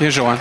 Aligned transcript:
Bien, 0.00 0.10
Joanne. 0.10 0.38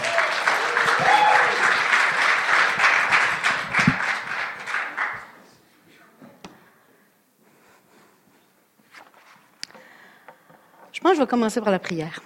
Je 10.91 10.99
pense 10.99 11.11
que 11.11 11.17
je 11.17 11.21
vais 11.21 11.27
commencer 11.27 11.61
par 11.61 11.71
la 11.71 11.77
prière. 11.77 12.19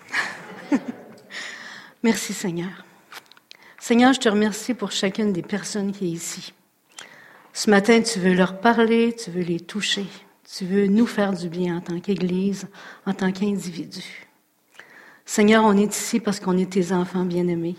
Merci 2.03 2.33
Seigneur. 2.33 2.85
Seigneur, 3.78 4.14
je 4.14 4.20
te 4.20 4.30
remercie 4.30 4.73
pour 4.73 4.91
chacune 4.91 5.34
des 5.34 5.41
personnes 5.41 5.91
qui 5.91 6.05
est 6.05 6.12
ici. 6.12 6.54
Ce 7.52 7.70
matin, 7.70 8.02
tu 8.02 8.20
veux 8.20 8.34
leur 8.34 8.62
parler, 8.62 9.14
tu 9.14 9.32
veux 9.32 9.41
les 9.41 9.59
toucher, 9.59 10.05
tu 10.50 10.64
veux 10.66 10.88
nous 10.88 11.07
faire 11.07 11.34
du 11.34 11.50
bien 11.50 11.78
en 11.78 11.82
tant 11.82 12.00
qu'Église, 12.00 12.68
en 13.05 13.14
tant 13.14 13.34
qu'individu. 13.34 14.27
Seigneur, 15.28 15.66
on 15.66 15.75
est 15.75 15.94
ici 15.94 16.21
parce 16.21 16.39
qu'on 16.39 16.57
est 16.57 16.71
tes 16.71 16.94
enfants 16.94 17.25
bien-aimés, 17.25 17.76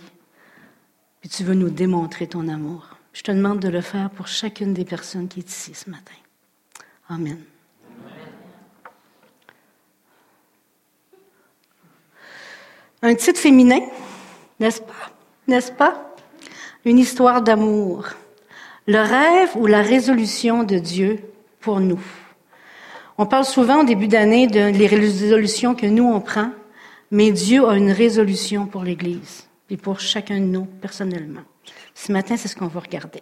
puis 1.21 1.31
tu 1.31 1.45
veux 1.45 1.55
nous 1.55 1.71
démontrer 1.71 2.27
ton 2.27 2.47
amour. 2.47 2.91
Je 3.15 3.23
te 3.23 3.33
demande 3.33 3.59
de 3.59 3.71
le 3.71 3.81
faire 3.81 4.11
pour 4.11 4.29
chacune 4.29 4.75
des 4.75 4.85
personnes 4.85 5.29
qui 5.29 5.41
est 5.41 5.51
ici 5.51 5.73
ce 5.73 5.89
matin. 5.89 6.13
Amen. 7.09 7.39
Un 13.01 13.15
titre 13.15 13.41
féminin, 13.41 13.81
n'est-ce 14.61 14.83
pas? 14.83 15.11
N'est-ce 15.49 15.73
pas? 15.73 16.15
Une 16.85 16.99
histoire 16.99 17.41
d'amour. 17.41 18.09
Le 18.87 19.01
rêve 19.01 19.57
ou 19.57 19.67
la 19.67 19.81
résolution 19.81 20.65
de 20.65 20.77
Dieu 20.77 21.19
pour 21.61 21.81
nous. 21.81 22.01
On 23.17 23.25
parle 23.25 23.47
souvent 23.47 23.81
au 23.81 23.85
début 23.85 24.07
d'année 24.07 24.49
de 24.49 24.69
les 24.69 24.87
résolutions 24.87 25.75
que 25.75 25.87
nous 25.87 26.05
on 26.05 26.21
prend, 26.21 26.53
mais 27.11 27.33
Dieu 27.33 27.67
a 27.67 27.77
une 27.77 27.91
résolution 27.91 28.67
pour 28.67 28.83
l'Église 28.83 29.49
et 29.71 29.77
pour 29.77 30.01
chacun 30.01 30.41
de 30.41 30.45
nous 30.45 30.65
personnellement. 30.65 31.43
Ce 31.95 32.13
matin, 32.13 32.37
c'est 32.37 32.49
ce 32.49 32.57
qu'on 32.57 32.67
va 32.67 32.81
regarder. 32.81 33.21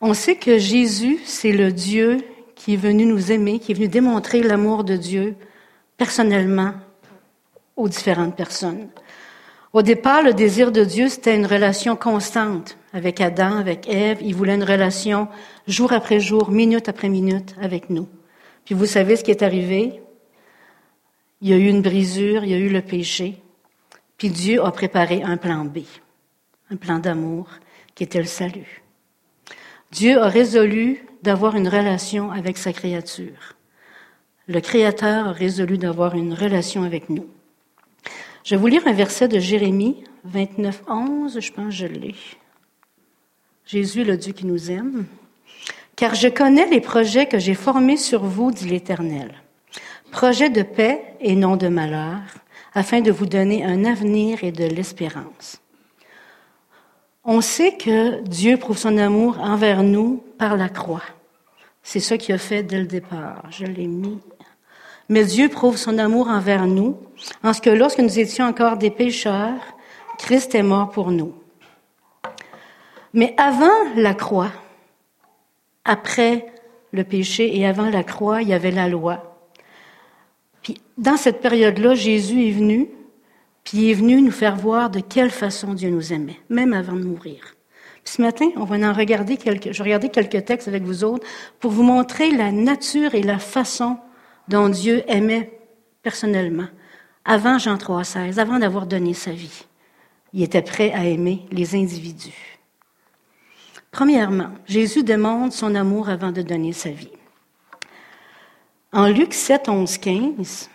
On 0.00 0.14
sait 0.14 0.36
que 0.36 0.58
Jésus, 0.58 1.18
c'est 1.24 1.52
le 1.52 1.72
Dieu 1.72 2.18
qui 2.54 2.74
est 2.74 2.78
venu 2.78 3.06
nous 3.06 3.32
aimer, 3.32 3.58
qui 3.58 3.72
est 3.72 3.74
venu 3.74 3.88
démontrer 3.88 4.42
l'amour 4.42 4.84
de 4.84 4.96
Dieu 4.96 5.34
personnellement 5.96 6.74
aux 7.76 7.88
différentes 7.88 8.36
personnes. 8.36 8.88
Au 9.72 9.82
départ, 9.82 10.22
le 10.22 10.34
désir 10.34 10.70
de 10.70 10.84
Dieu, 10.84 11.08
c'était 11.08 11.34
une 11.34 11.46
relation 11.46 11.96
constante 11.96 12.78
avec 12.92 13.20
Adam, 13.20 13.56
avec 13.56 13.88
Ève. 13.88 14.18
Il 14.20 14.34
voulait 14.36 14.54
une 14.54 14.62
relation 14.62 15.26
jour 15.66 15.92
après 15.92 16.20
jour, 16.20 16.50
minute 16.50 16.88
après 16.88 17.08
minute 17.08 17.56
avec 17.60 17.90
nous. 17.90 18.08
Puis 18.64 18.76
vous 18.76 18.86
savez 18.86 19.16
ce 19.16 19.24
qui 19.24 19.32
est 19.32 19.42
arrivé? 19.42 20.00
Il 21.40 21.48
y 21.48 21.52
a 21.52 21.56
eu 21.56 21.68
une 21.68 21.82
brisure, 21.82 22.44
il 22.44 22.50
y 22.50 22.54
a 22.54 22.58
eu 22.58 22.68
le 22.68 22.82
péché. 22.82 23.36
Puis 24.18 24.30
Dieu 24.30 24.64
a 24.64 24.70
préparé 24.70 25.22
un 25.22 25.36
plan 25.36 25.64
B, 25.64 25.78
un 26.70 26.76
plan 26.76 26.98
d'amour 26.98 27.48
qui 27.94 28.04
était 28.04 28.20
le 28.20 28.26
salut. 28.26 28.82
Dieu 29.90 30.18
a 30.20 30.28
résolu 30.28 31.06
d'avoir 31.22 31.56
une 31.56 31.68
relation 31.68 32.30
avec 32.30 32.58
sa 32.58 32.72
créature. 32.72 33.54
Le 34.46 34.60
Créateur 34.60 35.28
a 35.28 35.32
résolu 35.32 35.78
d'avoir 35.78 36.14
une 36.14 36.34
relation 36.34 36.82
avec 36.82 37.08
nous. 37.08 37.26
Je 38.44 38.54
vais 38.54 38.60
vous 38.60 38.66
lire 38.66 38.86
un 38.86 38.92
verset 38.92 39.28
de 39.28 39.38
Jérémie 39.38 40.04
29, 40.24 40.82
11, 40.88 41.40
je 41.40 41.52
pense 41.52 41.66
que 41.66 41.70
je 41.70 41.86
l'ai. 41.86 42.14
Jésus 43.64 44.04
le 44.04 44.16
Dieu 44.16 44.32
qui 44.32 44.44
nous 44.44 44.70
aime. 44.70 45.06
Car 45.96 46.14
je 46.14 46.28
connais 46.28 46.66
les 46.66 46.80
projets 46.80 47.26
que 47.26 47.38
j'ai 47.38 47.54
formés 47.54 47.96
sur 47.96 48.24
vous, 48.24 48.50
dit 48.50 48.68
l'Éternel. 48.68 49.32
Projets 50.14 50.48
de 50.48 50.62
paix 50.62 51.16
et 51.20 51.34
non 51.34 51.56
de 51.56 51.66
malheur, 51.66 52.22
afin 52.72 53.00
de 53.00 53.10
vous 53.10 53.26
donner 53.26 53.64
un 53.64 53.84
avenir 53.84 54.44
et 54.44 54.52
de 54.52 54.64
l'espérance. 54.64 55.60
On 57.24 57.40
sait 57.40 57.76
que 57.76 58.20
Dieu 58.20 58.56
prouve 58.56 58.78
son 58.78 58.96
amour 58.96 59.40
envers 59.40 59.82
nous 59.82 60.22
par 60.38 60.56
la 60.56 60.68
croix. 60.68 61.02
C'est 61.82 61.98
ce 61.98 62.14
qu'il 62.14 62.34
a 62.34 62.38
fait 62.38 62.62
dès 62.62 62.78
le 62.78 62.86
départ. 62.86 63.42
Je 63.50 63.66
l'ai 63.66 63.88
mis 63.88 64.20
mais 65.08 65.24
Dieu 65.24 65.48
prouve 65.48 65.76
son 65.76 65.98
amour 65.98 66.28
envers 66.28 66.66
nous, 66.66 66.96
en 67.42 67.52
ce 67.52 67.60
que 67.60 67.70
lorsque 67.70 67.98
nous 67.98 68.18
étions 68.18 68.46
encore 68.46 68.78
des 68.78 68.90
pécheurs, 68.90 69.60
Christ 70.18 70.54
est 70.54 70.62
mort 70.62 70.90
pour 70.90 71.10
nous. 71.10 71.34
Mais 73.12 73.34
avant 73.36 73.92
la 73.96 74.14
croix, 74.14 74.52
après 75.84 76.46
le 76.92 77.04
péché 77.04 77.58
et 77.58 77.66
avant 77.66 77.90
la 77.90 78.02
croix, 78.02 78.40
il 78.40 78.48
y 78.48 78.54
avait 78.54 78.70
la 78.70 78.88
loi. 78.88 79.33
Dans 80.96 81.16
cette 81.16 81.40
période-là, 81.40 81.94
Jésus 81.94 82.48
est 82.48 82.52
venu, 82.52 82.88
puis 83.64 83.78
il 83.78 83.90
est 83.90 83.94
venu 83.94 84.22
nous 84.22 84.30
faire 84.30 84.56
voir 84.56 84.90
de 84.90 85.00
quelle 85.00 85.30
façon 85.30 85.74
Dieu 85.74 85.90
nous 85.90 86.12
aimait, 86.12 86.40
même 86.48 86.72
avant 86.72 86.94
de 86.94 87.02
mourir. 87.02 87.54
Puis 88.04 88.14
ce 88.14 88.22
matin, 88.22 88.50
on 88.56 88.64
va 88.64 88.76
en 88.76 88.92
regarder 88.92 89.36
quelques, 89.36 89.72
je 89.72 89.82
regarder 89.82 90.08
quelques 90.08 90.44
textes 90.44 90.68
avec 90.68 90.82
vous 90.82 91.04
autres 91.04 91.26
pour 91.58 91.70
vous 91.70 91.82
montrer 91.82 92.30
la 92.30 92.52
nature 92.52 93.14
et 93.14 93.22
la 93.22 93.38
façon 93.38 93.98
dont 94.46 94.68
Dieu 94.68 95.02
aimait 95.08 95.58
personnellement, 96.02 96.68
avant 97.24 97.58
Jean 97.58 97.76
3,16, 97.76 98.38
avant 98.38 98.58
d'avoir 98.58 98.86
donné 98.86 99.14
sa 99.14 99.32
vie. 99.32 99.64
Il 100.34 100.42
était 100.42 100.62
prêt 100.62 100.92
à 100.92 101.06
aimer 101.06 101.46
les 101.50 101.74
individus. 101.74 102.58
Premièrement, 103.90 104.50
Jésus 104.66 105.02
demande 105.02 105.52
son 105.52 105.74
amour 105.74 106.08
avant 106.08 106.32
de 106.32 106.42
donner 106.42 106.72
sa 106.72 106.90
vie. 106.90 107.12
En 108.92 109.08
Luc 109.08 109.32
7, 109.32 109.68
11, 109.68 109.98
15, 109.98 110.70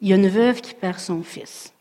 il 0.00 0.08
y 0.08 0.12
a 0.12 0.16
une 0.16 0.28
veuve 0.28 0.60
qui 0.60 0.74
perd 0.74 0.98
son 0.98 1.22
fils. 1.22 1.72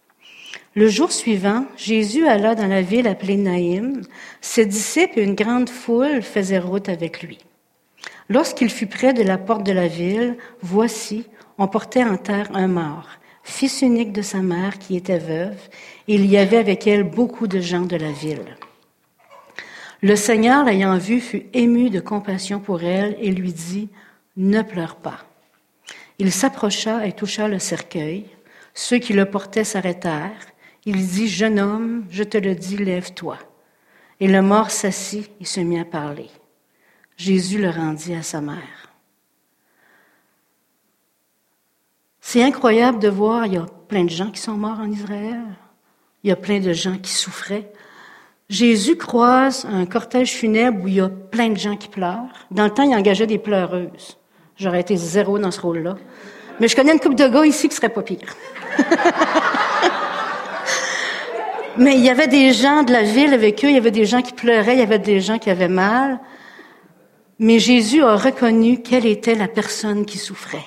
Le 0.76 0.88
jour 0.88 1.12
suivant, 1.12 1.66
Jésus 1.78 2.28
alla 2.28 2.56
dans 2.56 2.68
la 2.68 2.82
ville 2.82 3.08
appelée 3.08 3.38
Naïm. 3.38 4.02
Ses 4.42 4.66
disciples 4.66 5.20
et 5.20 5.24
une 5.24 5.36
grande 5.36 5.70
foule 5.70 6.22
faisaient 6.22 6.60
route 6.60 6.90
avec 6.90 7.24
lui. 7.24 7.40
Lorsqu'il 8.30 8.70
fut 8.70 8.88
près 8.88 9.14
de 9.14 9.24
la 9.24 9.38
porte 9.38 9.66
de 9.66 9.72
la 9.72 9.88
ville, 9.88 10.38
voici, 10.62 11.26
on 11.58 11.68
portait 11.68 12.04
en 12.04 12.18
terre 12.18 12.50
un 12.54 12.68
mort, 12.68 13.10
fils 13.44 13.82
unique 13.82 14.14
de 14.14 14.22
sa 14.22 14.38
mère 14.38 14.78
qui 14.78 14.96
était 14.96 15.18
veuve, 15.18 15.58
et 16.08 16.16
il 16.16 16.26
y 16.26 16.38
avait 16.38 16.58
avec 16.58 16.86
elle 16.88 17.04
beaucoup 17.04 17.48
de 17.48 17.60
gens 17.60 17.86
de 17.86 17.98
la 17.98 18.12
ville. 18.12 18.58
Le 20.02 20.16
Seigneur, 20.16 20.64
l'ayant 20.64 20.98
vue, 20.98 21.20
fut 21.20 21.48
ému 21.54 21.90
de 21.90 22.00
compassion 22.00 22.60
pour 22.60 22.84
elle 22.84 23.18
et 23.20 23.32
lui 23.32 23.52
dit, 23.52 23.90
Ne 24.38 24.62
pleure 24.62 24.96
pas. 24.96 25.29
Il 26.20 26.34
s'approcha 26.34 27.08
et 27.08 27.14
toucha 27.14 27.48
le 27.48 27.60
cercueil. 27.60 28.26
Ceux 28.74 28.98
qui 28.98 29.14
le 29.14 29.26
portaient 29.26 29.64
s'arrêtèrent. 29.64 30.46
Il 30.86 31.08
dit, 31.08 31.30
Jeune 31.30 31.60
homme, 31.60 32.06
je 32.10 32.24
te 32.24 32.38
le 32.38 32.56
dis, 32.56 32.78
lève-toi. 32.78 33.38
Et 34.20 34.28
le 34.28 34.42
mort 34.42 34.70
s'assit 34.70 35.32
et 35.40 35.46
se 35.46 35.62
mit 35.62 35.80
à 35.80 35.86
parler. 35.86 36.30
Jésus 37.16 37.58
le 37.58 37.70
rendit 37.70 38.14
à 38.14 38.22
sa 38.22 38.42
mère. 38.42 38.94
C'est 42.20 42.44
incroyable 42.44 43.00
de 43.00 43.10
voir, 43.10 43.46
il 43.46 43.54
y 43.54 43.58
a 43.58 43.66
plein 43.88 44.04
de 44.04 44.10
gens 44.10 44.30
qui 44.30 44.42
sont 44.42 44.54
morts 44.54 44.80
en 44.80 44.92
Israël, 44.92 45.42
il 46.24 46.30
y 46.30 46.32
a 46.32 46.36
plein 46.36 46.60
de 46.60 46.74
gens 46.74 46.98
qui 46.98 47.12
souffraient. 47.12 47.72
Jésus 48.50 48.98
croise 48.98 49.66
un 49.66 49.86
cortège 49.86 50.34
funèbre 50.34 50.84
où 50.84 50.88
il 50.88 50.96
y 50.96 51.00
a 51.00 51.10
plein 51.10 51.50
de 51.50 51.58
gens 51.58 51.78
qui 51.78 51.88
pleurent. 51.88 52.48
Dans 52.52 52.66
le 52.66 52.72
temps, 52.72 52.84
il 52.84 52.94
engageait 52.94 53.26
des 53.26 53.40
pleureuses. 53.40 54.19
J'aurais 54.60 54.82
été 54.82 54.98
zéro 54.98 55.40
dans 55.40 55.52
ce 55.52 55.62
rôle-là. 55.62 55.96
Mais 56.60 56.68
je 56.68 56.76
connais 56.76 56.92
une 56.92 57.00
couple 57.00 57.16
de 57.16 57.30
gars 57.30 57.46
ici 57.46 57.70
qui 57.70 57.76
serait 57.76 57.88
pas 57.88 58.02
pire. 58.02 58.36
Mais 61.78 61.96
il 61.96 62.04
y 62.04 62.10
avait 62.10 62.28
des 62.28 62.52
gens 62.52 62.84
de 62.84 62.92
la 62.92 63.04
ville 63.04 63.34
avec 63.34 63.64
eux, 63.64 63.70
il 63.70 63.76
y 63.76 63.78
avait 63.78 63.90
des 63.90 64.04
gens 64.04 64.22
qui 64.22 64.34
pleuraient, 64.34 64.76
il 64.76 64.80
y 64.80 64.84
avait 64.84 65.00
des 65.00 65.22
gens 65.22 65.40
qui 65.40 65.50
avaient 65.50 65.70
mal. 65.70 66.20
Mais 67.40 67.58
Jésus 67.58 68.04
a 68.04 68.18
reconnu 68.18 68.82
quelle 68.82 69.06
était 69.06 69.36
la 69.36 69.48
personne 69.48 70.06
qui 70.06 70.18
souffrait. 70.18 70.66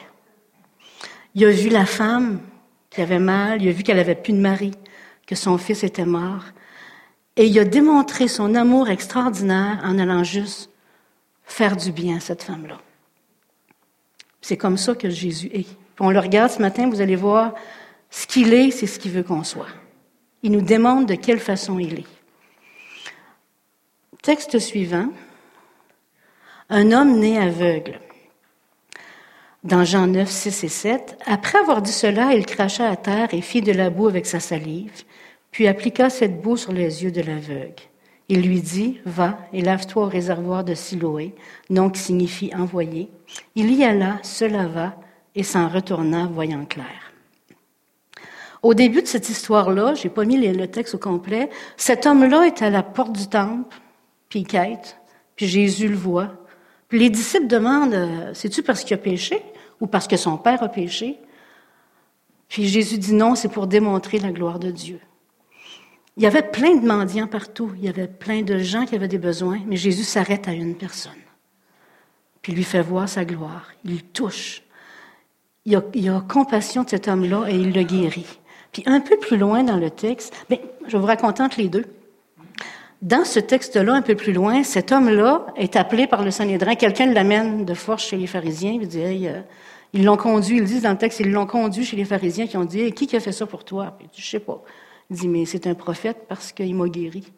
Il 1.35 1.45
a 1.45 1.51
vu 1.51 1.69
la 1.69 1.85
femme 1.85 2.41
qui 2.89 3.03
avait 3.03 3.19
mal, 3.19 3.61
il 3.61 3.69
a 3.69 3.73
vu 3.73 3.83
qu'elle 3.83 3.99
avait 3.99 4.15
plus 4.15 4.33
de 4.33 4.39
mari, 4.39 4.71
que 5.27 5.35
son 5.35 5.59
fils 5.59 5.85
était 5.85 6.07
mort. 6.07 6.45
Et 7.37 7.45
il 7.45 7.59
a 7.59 7.65
démontré 7.65 8.27
son 8.27 8.55
amour 8.55 8.89
extraordinaire 8.89 9.81
en 9.85 9.99
allant 9.99 10.25
juste 10.25 10.71
faire 11.45 11.77
du 11.77 11.93
bien 11.93 12.17
à 12.17 12.21
cette 12.21 12.43
femme-là. 12.43 12.79
C'est 14.43 14.57
comme 14.57 14.77
ça 14.77 14.95
que 14.95 15.09
Jésus 15.09 15.51
est. 15.55 15.67
on 16.01 16.11
le 16.11 16.19
regarde 16.19 16.51
ce 16.51 16.61
matin, 16.61 16.91
vous 16.91 17.01
allez 17.01 17.17
voir, 17.17 17.55
ce 18.11 18.27
qu'il 18.27 18.53
est, 18.53 18.71
c'est 18.73 18.87
ce 18.87 18.99
qu'il 18.99 19.13
veut 19.13 19.23
qu'on 19.23 19.45
soit. 19.45 19.69
Il 20.43 20.53
nous 20.53 20.61
demande 20.61 21.07
de 21.07 21.15
quelle 21.15 21.39
façon 21.39 21.79
il 21.79 22.01
est. 22.01 22.07
Texte 24.21 24.59
suivant 24.59 25.09
un 26.69 26.91
homme 26.91 27.19
né 27.19 27.39
aveugle. 27.39 28.01
Dans 29.63 29.85
Jean 29.85 30.09
9, 30.09 30.29
6 30.29 30.65
et 30.65 30.69
7, 30.69 31.19
après 31.27 31.59
avoir 31.59 31.83
dit 31.83 31.93
cela, 31.93 32.35
il 32.35 32.47
cracha 32.47 32.89
à 32.89 32.97
terre 32.97 33.33
et 33.33 33.41
fit 33.41 33.63
de 33.63 33.73
la 33.73 33.91
boue 33.91 34.09
avec 34.09 34.27
sa 34.27 34.41
salive, 34.41 35.05
puis 35.53 35.69
appliqua 35.69 36.11
cette 36.11 36.41
boue 36.41 36.57
sur 36.57 36.73
les 36.73 37.05
yeux 37.05 37.13
de 37.13 37.21
l'aveugle. 37.21 37.83
Il 38.35 38.49
lui 38.49 38.63
dit, 38.63 38.99
va 39.05 39.37
et 39.53 39.61
lave-toi 39.61 40.05
au 40.05 40.09
réservoir 40.09 40.65
de 40.65 40.73
Siloé, 40.73 41.35
nom 41.69 41.91
qui 41.91 42.01
signifie 42.01 42.51
envoyé. 42.57 43.11
Il 43.57 43.71
y 43.75 43.85
alla, 43.85 44.21
se 44.23 44.47
lava 44.47 44.95
et 45.35 45.43
s'en 45.43 45.69
retourna, 45.69 46.31
voyant 46.33 46.65
clair. 46.65 47.13
Au 48.63 48.73
début 48.73 49.03
de 49.03 49.07
cette 49.07 49.29
histoire-là, 49.29 49.93
j'ai 49.93 50.09
pas 50.09 50.25
mis 50.25 50.39
le 50.39 50.67
texte 50.67 50.95
au 50.95 50.99
complet, 50.99 51.51
cet 51.77 52.07
homme-là 52.07 52.47
est 52.47 52.63
à 52.63 52.71
la 52.71 52.83
porte 52.83 53.13
du 53.13 53.27
temple, 53.27 53.77
puis 54.31 54.41
il 54.41 54.47
quête, 54.47 54.97
puis 55.37 55.47
Jésus 55.47 55.89
le 55.89 55.97
voit. 55.97 56.31
Puis 56.89 57.01
les 57.01 57.11
disciples 57.11 57.49
demandent, 57.49 57.93
euh, 57.93 58.31
c'est-tu 58.33 58.63
parce 58.63 58.83
qu'il 58.83 58.95
a 58.95 58.99
péché 58.99 59.43
ou 59.79 59.87
parce 59.87 60.09
que 60.09 60.17
son 60.17 60.39
père 60.39 60.63
a 60.63 60.71
péché? 60.71 61.19
Puis 62.49 62.67
Jésus 62.67 62.97
dit 62.97 63.13
non, 63.13 63.35
c'est 63.35 63.51
pour 63.51 63.67
démontrer 63.67 64.19
la 64.21 64.33
gloire 64.33 64.59
de 64.59 64.71
Dieu. 64.71 65.01
Il 66.17 66.23
y 66.23 66.27
avait 66.27 66.43
plein 66.43 66.77
de 66.77 66.87
mendiants 66.87 67.27
partout, 67.27 67.73
il 67.79 67.85
y 67.85 67.89
avait 67.89 68.07
plein 68.07 68.43
de 68.43 68.59
gens 68.59 68.85
qui 68.85 68.95
avaient 68.95 69.09
des 69.09 69.19
besoins, 69.19 69.61
mais 69.67 69.77
Jésus 69.77 70.05
s'arrête 70.05 70.47
à 70.47 70.53
une 70.53 70.75
personne, 70.75 71.13
puis 72.43 72.53
lui 72.53 72.65
fait 72.65 72.83
voir 72.83 73.09
sa 73.09 73.25
gloire, 73.25 73.69
il 73.85 74.03
touche. 74.03 74.63
Il 75.65 75.77
a, 75.77 75.79
a 75.79 76.21
compassion 76.21 76.83
de 76.83 76.91
cet 76.91 77.09
homme-là 77.09 77.47
et 77.49 77.55
il 77.55 77.73
le 77.73 77.83
guérit. 77.83 78.41
Puis 78.73 78.83
un 78.87 79.01
peu 79.01 79.17
plus 79.17 79.37
loin 79.37 79.63
dans 79.63 79.77
le 79.77 79.91
texte, 79.91 80.35
bien, 80.49 80.59
je 80.89 80.97
vous 80.97 81.07
raconte 81.07 81.41
entre 81.41 81.61
les 81.61 81.69
deux. 81.69 81.85
Dans 83.01 83.25
ce 83.25 83.41
texte-là, 83.41 83.95
un 83.95 84.03
peu 84.03 84.15
plus 84.15 84.33
loin, 84.33 84.63
cet 84.63 84.93
homme-là 84.93 85.47
est 85.57 85.77
appelé 85.77 86.07
par 86.07 86.23
le 86.25 86.31
Sanhédrin. 86.31 86.75
Quelqu'un 86.77 87.07
l'amène 87.07 87.65
de 87.65 87.75
force 87.75 88.05
chez 88.05 88.17
les 88.17 88.29
pharisiens. 88.29 88.79
Il 88.81 88.87
dit, 88.87 89.27
euh, 89.27 89.41
ils 89.93 90.05
l'ont 90.05 90.17
conduit, 90.17 90.59
ils 90.59 90.65
disent 90.65 90.83
dans 90.83 90.93
le 90.93 90.99
texte, 90.99 91.21
ils 91.21 91.31
l'ont 91.31 91.47
conduit 91.47 91.85
chez 91.85 91.97
les 91.97 92.05
pharisiens 92.05 92.47
qui 92.47 92.57
ont 92.57 92.65
dit, 92.65 92.93
qui 92.93 93.15
a 93.17 93.21
fait 93.21 93.33
ça 93.33 93.45
pour 93.45 93.65
toi? 93.65 93.97
Puis 93.99 94.09
je 94.15 94.25
sais 94.25 94.41
pas. 94.41 94.63
Il 95.13 95.19
dit, 95.19 95.29
mais 95.29 95.45
c'est 95.45 95.67
un 95.67 95.75
prophète 95.75 96.25
parce 96.27 96.53
qu'il 96.53 96.75
m'a 96.75 96.89
guéri. 96.89 97.31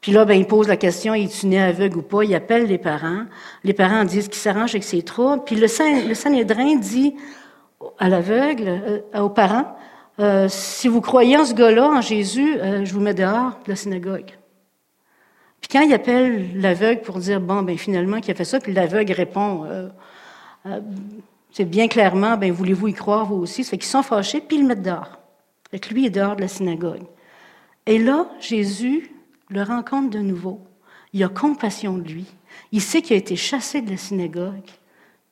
Puis 0.00 0.12
là, 0.12 0.24
ben, 0.24 0.32
il 0.32 0.46
pose 0.46 0.66
la 0.66 0.78
question, 0.78 1.12
est-tu 1.12 1.46
né 1.46 1.60
aveugle 1.60 1.98
ou 1.98 2.02
pas? 2.02 2.24
Il 2.24 2.34
appelle 2.34 2.66
les 2.66 2.78
parents. 2.78 3.24
Les 3.64 3.74
parents 3.74 4.04
disent 4.04 4.28
qu'ils 4.28 4.40
s'arrangent 4.40 4.70
avec 4.70 4.82
ses 4.82 5.02
troubles. 5.02 5.44
Puis 5.44 5.54
le, 5.54 6.08
le 6.08 6.14
Sanhédrin 6.14 6.76
dit 6.76 7.14
à 7.98 8.08
l'aveugle, 8.08 8.64
euh, 8.66 9.20
aux 9.20 9.28
parents, 9.28 9.76
euh, 10.20 10.46
si 10.48 10.88
vous 10.88 11.02
croyez 11.02 11.36
en 11.36 11.44
ce 11.44 11.52
gars-là, 11.52 11.86
en 11.86 12.00
Jésus, 12.00 12.56
euh, 12.56 12.86
je 12.86 12.94
vous 12.94 13.00
mets 13.00 13.12
dehors 13.12 13.58
de 13.66 13.68
la 13.68 13.76
synagogue. 13.76 14.38
Puis 15.60 15.68
quand 15.70 15.82
il 15.82 15.92
appelle 15.92 16.58
l'aveugle 16.58 17.02
pour 17.02 17.18
dire, 17.18 17.42
bon, 17.42 17.60
ben 17.60 17.76
finalement, 17.76 18.20
qui 18.20 18.30
a 18.30 18.34
fait 18.34 18.46
ça, 18.46 18.58
puis 18.58 18.72
l'aveugle 18.72 19.12
répond, 19.12 19.68
c'est 21.52 21.64
bien 21.64 21.86
clairement, 21.86 22.36
ben 22.36 22.50
voulez-vous 22.50 22.88
y 22.88 22.94
croire 22.94 23.26
vous 23.26 23.36
aussi? 23.36 23.62
Ça 23.62 23.70
fait 23.70 23.78
qu'ils 23.78 23.86
sont 23.86 24.02
fâchés, 24.02 24.40
puis 24.40 24.56
ils 24.56 24.62
le 24.62 24.68
mettent 24.68 24.82
dehors. 24.82 25.21
Que 25.80 25.94
lui 25.94 26.06
est 26.06 26.10
dehors 26.10 26.36
de 26.36 26.42
la 26.42 26.48
synagogue. 26.48 27.04
Et 27.86 27.98
là, 27.98 28.30
Jésus 28.40 29.10
le 29.48 29.62
rencontre 29.62 30.10
de 30.10 30.18
nouveau. 30.18 30.60
Il 31.12 31.22
a 31.24 31.28
compassion 31.28 31.98
de 31.98 32.08
lui. 32.08 32.26
Il 32.72 32.80
sait 32.80 33.02
qu'il 33.02 33.14
a 33.14 33.18
été 33.18 33.36
chassé 33.36 33.82
de 33.82 33.90
la 33.90 33.96
synagogue, 33.96 34.68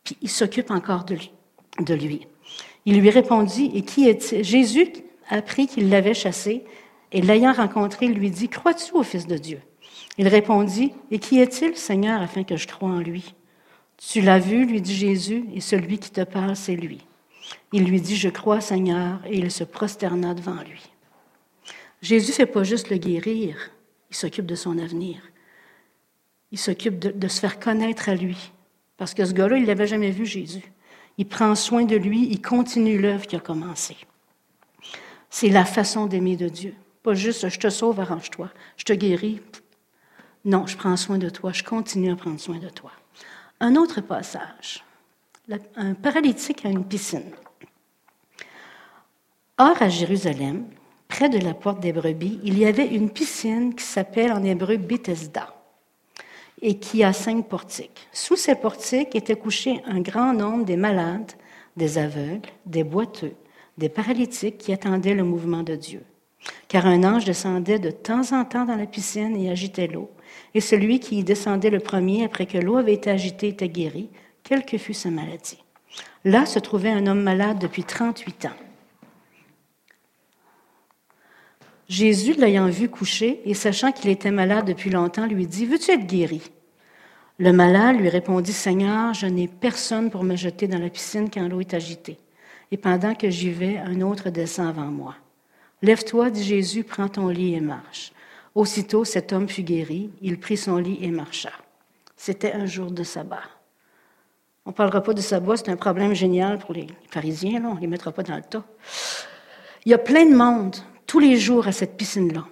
puis 0.04 0.16
il 0.20 0.30
s'occupe 0.30 0.70
encore 0.70 1.04
de 1.04 1.14
lui. 1.14 1.32
De 1.80 1.94
lui. 1.94 2.26
Il 2.86 3.00
lui 3.00 3.10
répondit, 3.10 3.70
Et 3.74 3.82
qui 3.82 4.08
est-il 4.08 4.44
Jésus 4.44 4.92
apprit 5.28 5.66
qu'il 5.66 5.88
l'avait 5.88 6.14
chassé, 6.14 6.64
et 7.12 7.22
l'ayant 7.22 7.52
rencontré, 7.52 8.06
lui 8.06 8.30
dit, 8.30 8.48
Crois-tu 8.48 8.92
au 8.94 9.02
Fils 9.02 9.26
de 9.26 9.36
Dieu 9.36 9.60
Il 10.18 10.28
répondit, 10.28 10.92
Et 11.10 11.18
qui 11.18 11.40
est-il, 11.40 11.76
Seigneur, 11.76 12.20
afin 12.20 12.44
que 12.44 12.56
je 12.56 12.66
croie 12.66 12.90
en 12.90 13.00
lui 13.00 13.34
Tu 13.96 14.20
l'as 14.20 14.38
vu, 14.38 14.66
lui 14.66 14.80
dit 14.80 14.94
Jésus, 14.94 15.44
et 15.54 15.60
celui 15.60 15.98
qui 15.98 16.10
te 16.10 16.22
parle, 16.22 16.56
c'est 16.56 16.76
lui. 16.76 17.06
Il 17.72 17.84
lui 17.84 18.00
dit, 18.00 18.16
Je 18.16 18.28
crois, 18.28 18.60
Seigneur, 18.60 19.20
et 19.26 19.38
il 19.38 19.50
se 19.50 19.64
prosterna 19.64 20.34
devant 20.34 20.62
lui. 20.62 20.82
Jésus 22.02 22.30
ne 22.30 22.34
fait 22.34 22.46
pas 22.46 22.64
juste 22.64 22.90
le 22.90 22.96
guérir, 22.96 23.70
il 24.10 24.16
s'occupe 24.16 24.46
de 24.46 24.54
son 24.54 24.78
avenir. 24.78 25.20
Il 26.50 26.58
s'occupe 26.58 26.98
de, 26.98 27.28
se 27.28 27.40
faire 27.40 27.60
connaître 27.60 28.08
à 28.08 28.14
lui. 28.14 28.50
Parce 28.96 29.14
que 29.14 29.24
ce 29.24 29.32
gars-là, 29.32 29.56
il 29.56 29.66
l'avait 29.66 29.86
jamais 29.86 30.10
vu, 30.10 30.26
Jésus. 30.26 30.72
Il 31.16 31.26
prend 31.26 31.54
soin 31.54 31.84
de 31.84 31.96
lui, 31.96 32.26
il 32.28 32.42
continue 32.42 32.98
l'œuvre 32.98 33.26
qui 33.26 33.36
a 33.36 33.40
commencé. 33.40 33.96
C'est 35.28 35.48
la 35.48 35.64
façon 35.64 36.06
d'aimer 36.06 36.36
de 36.36 36.48
Dieu. 36.48 36.74
Pas 37.02 37.14
juste 37.14 37.48
je 37.48 37.58
te 37.58 37.70
sauve, 37.70 38.00
arrange-toi, 38.00 38.50
je 38.76 38.84
te 38.84 38.92
guéris. 38.92 39.40
Non, 40.44 40.66
je 40.66 40.76
prends 40.76 40.96
soin 40.96 41.18
de 41.18 41.28
toi, 41.28 41.52
je 41.52 41.62
continue 41.62 42.10
à 42.10 42.16
prendre 42.16 42.40
soin 42.40 42.58
de 42.58 42.68
toi. 42.68 42.90
Un 43.60 43.76
autre 43.76 44.00
passage 44.00 44.82
un 45.76 45.94
paralytique 45.94 46.64
à 46.64 46.68
une 46.68 46.84
piscine. 46.84 47.30
Or, 49.58 49.80
à 49.80 49.88
Jérusalem, 49.88 50.66
près 51.08 51.28
de 51.28 51.38
la 51.38 51.54
porte 51.54 51.80
des 51.80 51.92
brebis, 51.92 52.40
il 52.44 52.58
y 52.58 52.64
avait 52.64 52.86
une 52.86 53.10
piscine 53.10 53.74
qui 53.74 53.84
s'appelle 53.84 54.32
en 54.32 54.42
hébreu 54.42 54.76
Bethesda 54.76 55.54
et 56.62 56.78
qui 56.78 57.02
a 57.04 57.12
cinq 57.12 57.46
portiques. 57.46 58.08
Sous 58.12 58.36
ces 58.36 58.54
portiques 58.54 59.14
étaient 59.14 59.36
couchés 59.36 59.82
un 59.86 60.00
grand 60.00 60.32
nombre 60.32 60.64
des 60.64 60.76
malades, 60.76 61.32
des 61.76 61.98
aveugles, 61.98 62.48
des 62.66 62.84
boiteux, 62.84 63.34
des 63.76 63.88
paralytiques 63.88 64.58
qui 64.58 64.72
attendaient 64.72 65.14
le 65.14 65.24
mouvement 65.24 65.62
de 65.62 65.74
Dieu. 65.74 66.02
Car 66.68 66.86
un 66.86 67.04
ange 67.04 67.24
descendait 67.24 67.78
de 67.78 67.90
temps 67.90 68.32
en 68.32 68.44
temps 68.44 68.64
dans 68.64 68.76
la 68.76 68.86
piscine 68.86 69.36
et 69.36 69.50
agitait 69.50 69.88
l'eau, 69.88 70.10
et 70.54 70.60
celui 70.60 71.00
qui 71.00 71.18
y 71.18 71.24
descendait 71.24 71.70
le 71.70 71.80
premier 71.80 72.24
après 72.24 72.46
que 72.46 72.58
l'eau 72.58 72.76
avait 72.76 72.94
été 72.94 73.10
agitée 73.10 73.48
était 73.48 73.68
guéri, 73.68 74.08
quelle 74.50 74.66
que 74.66 74.78
fût 74.78 74.94
sa 74.94 75.10
maladie. 75.10 75.62
Là 76.24 76.44
se 76.44 76.58
trouvait 76.58 76.90
un 76.90 77.06
homme 77.06 77.22
malade 77.22 77.60
depuis 77.60 77.84
38 77.84 78.46
ans. 78.46 78.56
Jésus, 81.88 82.34
l'ayant 82.34 82.66
vu 82.66 82.88
coucher 82.88 83.42
et 83.44 83.54
sachant 83.54 83.92
qu'il 83.92 84.10
était 84.10 84.32
malade 84.32 84.66
depuis 84.66 84.90
longtemps, 84.90 85.26
lui 85.26 85.46
dit, 85.46 85.66
Veux-tu 85.66 85.92
être 85.92 86.04
guéri 86.04 86.42
Le 87.38 87.52
malade 87.52 88.00
lui 88.00 88.08
répondit, 88.08 88.52
Seigneur, 88.52 89.14
je 89.14 89.26
n'ai 89.26 89.46
personne 89.46 90.10
pour 90.10 90.24
me 90.24 90.34
jeter 90.34 90.66
dans 90.66 90.80
la 90.80 90.90
piscine 90.90 91.30
quand 91.30 91.46
l'eau 91.46 91.60
est 91.60 91.72
agitée. 91.72 92.18
Et 92.72 92.76
pendant 92.76 93.14
que 93.14 93.30
j'y 93.30 93.52
vais, 93.52 93.76
un 93.76 94.00
autre 94.00 94.30
descend 94.30 94.66
avant 94.66 94.90
moi. 94.90 95.14
Lève-toi, 95.80 96.30
dit 96.30 96.42
Jésus, 96.42 96.82
prends 96.82 97.08
ton 97.08 97.28
lit 97.28 97.54
et 97.54 97.60
marche. 97.60 98.12
Aussitôt, 98.56 99.04
cet 99.04 99.32
homme 99.32 99.48
fut 99.48 99.62
guéri, 99.62 100.10
il 100.20 100.40
prit 100.40 100.56
son 100.56 100.78
lit 100.78 100.98
et 101.02 101.12
marcha. 101.12 101.52
C'était 102.16 102.52
un 102.52 102.66
jour 102.66 102.90
de 102.90 103.04
sabbat. 103.04 103.59
On 104.66 104.70
ne 104.70 104.74
parlera 104.74 105.02
pas 105.02 105.14
de 105.14 105.20
sabbat, 105.20 105.56
c'est 105.56 105.70
un 105.70 105.76
problème 105.76 106.14
génial 106.14 106.58
pour 106.58 106.74
les 106.74 106.86
pharisiens, 107.10 107.64
on 107.64 107.74
ne 107.74 107.80
les 107.80 107.86
mettra 107.86 108.12
pas 108.12 108.22
dans 108.22 108.36
le 108.36 108.42
tas. 108.42 108.64
Il 109.84 109.90
y 109.90 109.94
a 109.94 109.98
plein 109.98 110.26
de 110.26 110.34
monde, 110.34 110.76
tous 111.06 111.18
les 111.18 111.38
jours, 111.38 111.66
à 111.66 111.72
cette 111.72 111.96
piscine-là, 111.96 112.44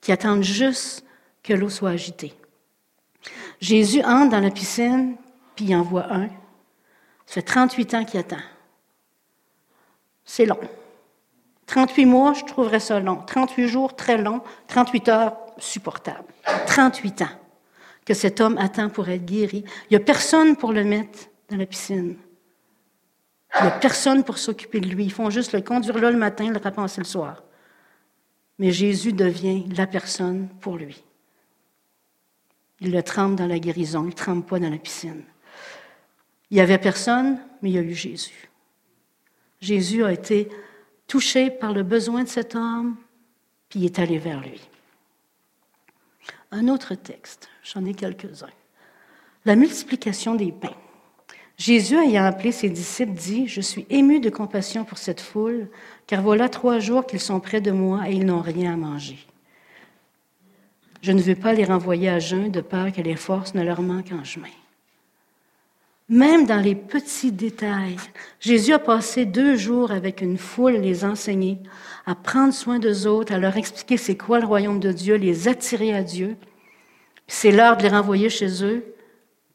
qui 0.00 0.12
attendent 0.12 0.42
juste 0.42 1.04
que 1.42 1.52
l'eau 1.52 1.68
soit 1.68 1.90
agitée. 1.90 2.32
Jésus 3.60 4.02
entre 4.02 4.30
dans 4.30 4.40
la 4.40 4.50
piscine, 4.50 5.16
puis 5.54 5.66
il 5.66 5.76
en 5.76 5.82
voit 5.82 6.12
un. 6.12 6.28
Ça 7.26 7.34
fait 7.34 7.42
38 7.42 7.94
ans 7.94 8.04
qu'il 8.04 8.18
attend. 8.20 8.36
C'est 10.24 10.46
long. 10.46 10.58
38 11.66 12.06
mois, 12.06 12.32
je 12.32 12.44
trouverais 12.44 12.80
ça 12.80 12.98
long. 13.00 13.22
38 13.26 13.68
jours, 13.68 13.94
très 13.94 14.18
long. 14.18 14.42
38 14.68 15.08
heures, 15.08 15.36
supportable. 15.58 16.24
38 16.66 17.22
ans 17.22 17.28
que 18.04 18.14
cet 18.14 18.40
homme 18.40 18.58
attend 18.58 18.88
pour 18.88 19.08
être 19.08 19.24
guéri. 19.24 19.64
Il 19.90 19.96
n'y 19.96 19.96
a 19.96 20.04
personne 20.04 20.56
pour 20.56 20.72
le 20.72 20.84
mettre 20.84 21.28
dans 21.52 21.58
la 21.58 21.66
piscine. 21.66 22.16
Il 23.54 23.62
n'y 23.62 23.68
a 23.68 23.70
personne 23.72 24.24
pour 24.24 24.38
s'occuper 24.38 24.80
de 24.80 24.88
lui. 24.88 25.04
Ils 25.04 25.12
font 25.12 25.30
juste 25.30 25.52
le 25.52 25.60
conduire 25.60 25.98
là 25.98 26.10
le 26.10 26.18
matin, 26.18 26.50
le 26.50 26.58
rapenser 26.58 27.00
le 27.00 27.06
soir. 27.06 27.42
Mais 28.58 28.72
Jésus 28.72 29.12
devient 29.12 29.64
la 29.76 29.86
personne 29.86 30.48
pour 30.60 30.76
lui. 30.76 31.04
Il 32.80 32.90
le 32.90 33.02
trempe 33.02 33.36
dans 33.36 33.46
la 33.46 33.58
guérison, 33.58 34.02
il 34.04 34.08
ne 34.08 34.12
trempe 34.12 34.48
pas 34.48 34.58
dans 34.58 34.70
la 34.70 34.78
piscine. 34.78 35.22
Il 36.50 36.56
n'y 36.56 36.60
avait 36.60 36.78
personne, 36.78 37.38
mais 37.60 37.70
il 37.70 37.74
y 37.74 37.78
a 37.78 37.82
eu 37.82 37.94
Jésus. 37.94 38.50
Jésus 39.60 40.04
a 40.04 40.12
été 40.12 40.48
touché 41.06 41.50
par 41.50 41.72
le 41.72 41.82
besoin 41.82 42.24
de 42.24 42.28
cet 42.28 42.56
homme, 42.56 42.96
puis 43.68 43.80
il 43.80 43.84
est 43.84 43.98
allé 43.98 44.18
vers 44.18 44.40
lui. 44.40 44.60
Un 46.50 46.68
autre 46.68 46.94
texte, 46.94 47.48
j'en 47.62 47.84
ai 47.84 47.94
quelques-uns. 47.94 48.50
La 49.44 49.56
multiplication 49.56 50.34
des 50.34 50.52
pains. 50.52 50.76
Jésus, 51.62 51.94
ayant 51.96 52.24
appelé 52.24 52.50
ses 52.50 52.68
disciples, 52.68 53.12
dit, 53.12 53.46
Je 53.46 53.60
suis 53.60 53.86
ému 53.88 54.18
de 54.18 54.30
compassion 54.30 54.82
pour 54.82 54.98
cette 54.98 55.20
foule, 55.20 55.68
car 56.08 56.20
voilà 56.20 56.48
trois 56.48 56.80
jours 56.80 57.06
qu'ils 57.06 57.20
sont 57.20 57.38
près 57.38 57.60
de 57.60 57.70
moi 57.70 58.00
et 58.08 58.14
ils 58.14 58.26
n'ont 58.26 58.40
rien 58.40 58.72
à 58.72 58.76
manger. 58.76 59.18
Je 61.02 61.12
ne 61.12 61.22
veux 61.22 61.36
pas 61.36 61.52
les 61.52 61.64
renvoyer 61.64 62.08
à 62.08 62.18
jeun 62.18 62.50
de 62.50 62.60
peur 62.60 62.90
que 62.90 63.00
les 63.00 63.14
forces 63.14 63.54
ne 63.54 63.62
leur 63.62 63.80
manquent 63.80 64.10
en 64.10 64.24
chemin. 64.24 64.48
Même 66.08 66.46
dans 66.46 66.60
les 66.60 66.74
petits 66.74 67.30
détails, 67.30 67.96
Jésus 68.40 68.72
a 68.72 68.80
passé 68.80 69.24
deux 69.24 69.54
jours 69.54 69.92
avec 69.92 70.20
une 70.20 70.38
foule, 70.38 70.72
les 70.72 71.04
enseigner, 71.04 71.58
à 72.06 72.16
prendre 72.16 72.52
soin 72.52 72.80
d'eux 72.80 73.06
autres, 73.06 73.32
à 73.32 73.38
leur 73.38 73.56
expliquer 73.56 73.98
c'est 73.98 74.16
quoi 74.16 74.40
le 74.40 74.46
royaume 74.46 74.80
de 74.80 74.90
Dieu, 74.90 75.14
les 75.14 75.46
attirer 75.46 75.94
à 75.94 76.02
Dieu. 76.02 76.36
C'est 77.28 77.52
l'heure 77.52 77.76
de 77.76 77.84
les 77.84 77.88
renvoyer 77.88 78.30
chez 78.30 78.64
eux. 78.64 78.91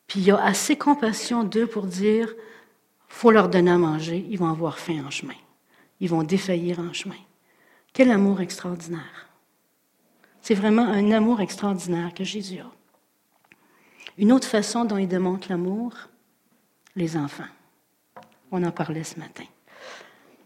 Puis 0.08 0.22
il 0.22 0.26
y 0.26 0.32
a 0.32 0.42
assez 0.42 0.78
compassion 0.78 1.44
d'eux 1.44 1.68
pour 1.68 1.86
dire, 1.86 2.34
faut 3.08 3.32
leur 3.32 3.50
donner 3.50 3.72
à 3.72 3.78
manger, 3.78 4.26
ils 4.30 4.40
vont 4.40 4.50
avoir 4.50 4.80
faim 4.80 5.04
en 5.06 5.10
chemin. 5.10 5.36
Ils 6.00 6.10
vont 6.10 6.24
défaillir 6.24 6.80
en 6.80 6.94
chemin. 6.94 7.16
Quel 7.94 8.12
amour 8.12 8.42
extraordinaire. 8.42 9.28
C'est 10.42 10.54
vraiment 10.54 10.86
un 10.86 11.12
amour 11.12 11.42
extraordinaire 11.42 12.14
que 12.14 12.24
Jésus 12.24 12.60
a. 12.60 12.72
Une 14.18 14.32
autre 14.32 14.48
façon 14.48 14.86
dont 14.86 14.98
il 14.98 15.08
démontre 15.08 15.48
l'amour, 15.50 15.94
les 16.96 17.18
enfants. 17.18 17.44
On 18.52 18.64
en 18.64 18.72
parlait 18.72 19.04
ce 19.04 19.20
matin. 19.20 19.44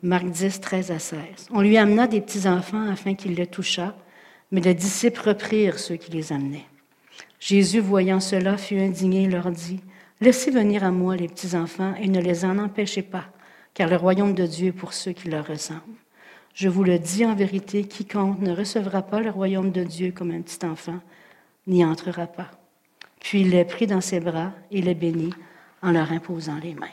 Marc 0.01 0.25
10, 0.25 0.59
13 0.59 0.91
à 0.91 0.99
16. 0.99 1.19
On 1.51 1.61
lui 1.61 1.77
amena 1.77 2.07
des 2.07 2.21
petits-enfants 2.21 2.89
afin 2.89 3.13
qu'il 3.13 3.35
les 3.35 3.47
touchât, 3.47 3.95
mais 4.49 4.59
les 4.59 4.73
disciples 4.73 5.21
reprirent 5.21 5.77
ceux 5.77 5.95
qui 5.95 6.11
les 6.11 6.33
amenaient. 6.33 6.65
Jésus, 7.41 7.79
voyant 7.79 8.19
cela, 8.19 8.55
fut 8.55 8.77
indigné 8.77 9.23
et 9.23 9.27
leur 9.27 9.49
dit, 9.49 9.81
Laissez 10.21 10.51
venir 10.51 10.83
à 10.83 10.91
moi 10.91 11.15
les 11.15 11.27
petits-enfants 11.27 11.95
et 11.99 12.07
ne 12.07 12.21
les 12.21 12.45
en 12.45 12.59
empêchez 12.59 13.01
pas, 13.01 13.25
car 13.73 13.89
le 13.89 13.95
royaume 13.95 14.35
de 14.35 14.45
Dieu 14.45 14.67
est 14.67 14.71
pour 14.71 14.93
ceux 14.93 15.11
qui 15.11 15.27
leur 15.27 15.47
ressemblent. 15.47 15.81
Je 16.53 16.69
vous 16.69 16.83
le 16.83 16.99
dis 16.99 17.25
en 17.25 17.33
vérité, 17.33 17.85
quiconque 17.85 18.39
ne 18.39 18.55
recevra 18.55 19.01
pas 19.01 19.21
le 19.21 19.31
royaume 19.31 19.71
de 19.71 19.83
Dieu 19.83 20.11
comme 20.11 20.29
un 20.29 20.41
petit 20.41 20.63
enfant 20.63 20.99
n'y 21.65 21.83
entrera 21.83 22.27
pas. 22.27 22.51
Puis 23.19 23.41
il 23.41 23.49
les 23.49 23.65
prit 23.65 23.87
dans 23.87 24.01
ses 24.01 24.19
bras 24.19 24.51
et 24.69 24.81
les 24.81 24.93
bénit 24.93 25.33
en 25.81 25.91
leur 25.91 26.11
imposant 26.11 26.59
les 26.61 26.75
mains. 26.75 26.87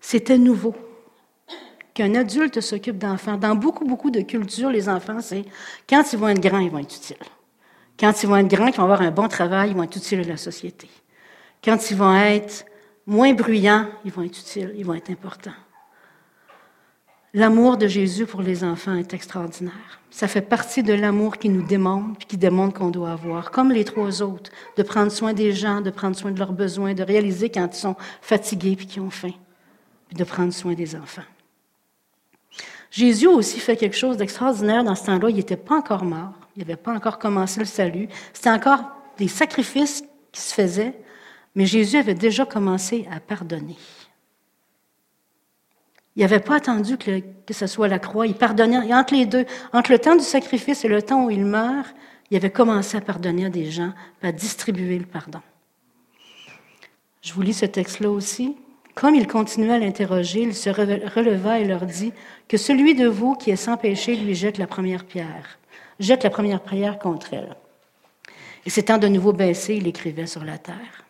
C'était 0.00 0.38
nouveau 0.38 0.74
qu'un 1.94 2.14
adulte 2.14 2.60
s'occupe 2.60 2.98
d'enfants. 2.98 3.38
Dans 3.38 3.54
beaucoup, 3.54 3.86
beaucoup 3.86 4.10
de 4.10 4.20
cultures, 4.20 4.70
les 4.70 4.88
enfants, 4.88 5.20
c'est 5.20 5.44
quand 5.88 6.12
ils 6.12 6.18
vont 6.18 6.28
être 6.28 6.40
grands, 6.40 6.58
ils 6.58 6.70
vont 6.70 6.78
être 6.78 6.94
utiles. 6.94 7.16
Quand 7.98 8.22
ils 8.22 8.28
vont 8.28 8.36
être 8.36 8.48
grands, 8.48 8.66
qu'ils 8.66 8.76
vont 8.76 8.84
avoir 8.84 9.02
un 9.02 9.10
bon 9.10 9.28
travail, 9.28 9.70
ils 9.70 9.76
vont 9.76 9.82
être 9.82 9.96
utiles 9.96 10.20
à 10.20 10.24
la 10.24 10.36
société. 10.36 10.88
Quand 11.64 11.90
ils 11.90 11.96
vont 11.96 12.14
être 12.14 12.64
moins 13.06 13.32
bruyants, 13.32 13.88
ils 14.04 14.12
vont 14.12 14.22
être 14.22 14.38
utiles, 14.38 14.72
ils 14.76 14.84
vont 14.84 14.94
être 14.94 15.10
importants. 15.10 15.50
L'amour 17.34 17.76
de 17.76 17.86
Jésus 17.86 18.24
pour 18.24 18.40
les 18.40 18.64
enfants 18.64 18.94
est 18.94 19.12
extraordinaire. 19.12 20.00
Ça 20.10 20.28
fait 20.28 20.40
partie 20.40 20.82
de 20.82 20.94
l'amour 20.94 21.36
qui 21.36 21.50
nous 21.50 21.62
démontre, 21.62 22.18
puis 22.18 22.26
qui 22.26 22.36
démontre 22.38 22.78
qu'on 22.78 22.90
doit 22.90 23.12
avoir, 23.12 23.50
comme 23.50 23.70
les 23.70 23.84
trois 23.84 24.22
autres, 24.22 24.50
de 24.76 24.82
prendre 24.82 25.12
soin 25.12 25.34
des 25.34 25.52
gens, 25.52 25.80
de 25.82 25.90
prendre 25.90 26.16
soin 26.16 26.30
de 26.30 26.38
leurs 26.38 26.52
besoins, 26.52 26.94
de 26.94 27.02
réaliser 27.02 27.50
quand 27.50 27.68
ils 27.70 27.78
sont 27.78 27.96
fatigués 28.22 28.76
puis 28.76 28.86
qu'ils 28.86 29.02
ont 29.02 29.10
faim, 29.10 29.34
de 30.12 30.24
prendre 30.24 30.52
soin 30.52 30.72
des 30.72 30.96
enfants. 30.96 31.22
Jésus 32.90 33.26
aussi 33.26 33.60
fait 33.60 33.76
quelque 33.76 33.96
chose 33.96 34.16
d'extraordinaire 34.16 34.82
dans 34.82 34.94
ce 34.94 35.04
temps-là. 35.06 35.28
Il 35.28 35.36
n'était 35.36 35.56
pas 35.56 35.76
encore 35.76 36.04
mort. 36.04 36.32
Il 36.58 36.62
n'avait 36.66 36.76
pas 36.76 36.92
encore 36.92 37.20
commencé 37.20 37.60
le 37.60 37.66
salut. 37.66 38.08
C'était 38.32 38.50
encore 38.50 38.80
des 39.16 39.28
sacrifices 39.28 40.02
qui 40.32 40.40
se 40.40 40.52
faisaient, 40.52 40.92
mais 41.54 41.66
Jésus 41.66 41.98
avait 41.98 42.14
déjà 42.14 42.44
commencé 42.46 43.06
à 43.12 43.20
pardonner. 43.20 43.76
Il 46.16 46.22
n'avait 46.22 46.40
pas 46.40 46.56
attendu 46.56 46.98
que, 46.98 47.22
ce 47.54 47.68
soit 47.68 47.86
la 47.86 48.00
croix. 48.00 48.26
Il 48.26 48.34
pardonnait. 48.34 48.92
entre 48.92 49.14
les 49.14 49.24
deux, 49.24 49.46
entre 49.72 49.92
le 49.92 50.00
temps 50.00 50.16
du 50.16 50.24
sacrifice 50.24 50.84
et 50.84 50.88
le 50.88 51.00
temps 51.00 51.26
où 51.26 51.30
il 51.30 51.44
meurt, 51.44 51.94
il 52.32 52.36
avait 52.36 52.50
commencé 52.50 52.96
à 52.96 53.00
pardonner 53.00 53.46
à 53.46 53.50
des 53.50 53.70
gens, 53.70 53.92
à 54.20 54.32
distribuer 54.32 54.98
le 54.98 55.06
pardon. 55.06 55.40
Je 57.22 57.32
vous 57.34 57.42
lis 57.42 57.54
ce 57.54 57.66
texte-là 57.66 58.10
aussi. 58.10 58.56
Comme 58.96 59.14
il 59.14 59.28
continuait 59.28 59.74
à 59.74 59.78
l'interroger, 59.78 60.42
il 60.42 60.56
se 60.56 60.70
releva 60.70 61.60
et 61.60 61.64
leur 61.64 61.86
dit 61.86 62.12
que 62.48 62.56
celui 62.56 62.96
de 62.96 63.06
vous 63.06 63.36
qui 63.36 63.52
est 63.52 63.56
sans 63.56 63.76
péché 63.76 64.16
lui 64.16 64.34
jette 64.34 64.58
la 64.58 64.66
première 64.66 65.04
pierre, 65.04 65.57
jette 65.98 66.24
la 66.24 66.30
première 66.30 66.62
prière 66.62 66.98
contre 66.98 67.34
elle. 67.34 67.56
Et 68.66 68.70
s'étant 68.70 68.98
de 68.98 69.08
nouveau 69.08 69.32
baissé, 69.32 69.76
il 69.76 69.86
écrivait 69.86 70.26
sur 70.26 70.44
la 70.44 70.58
terre. 70.58 71.04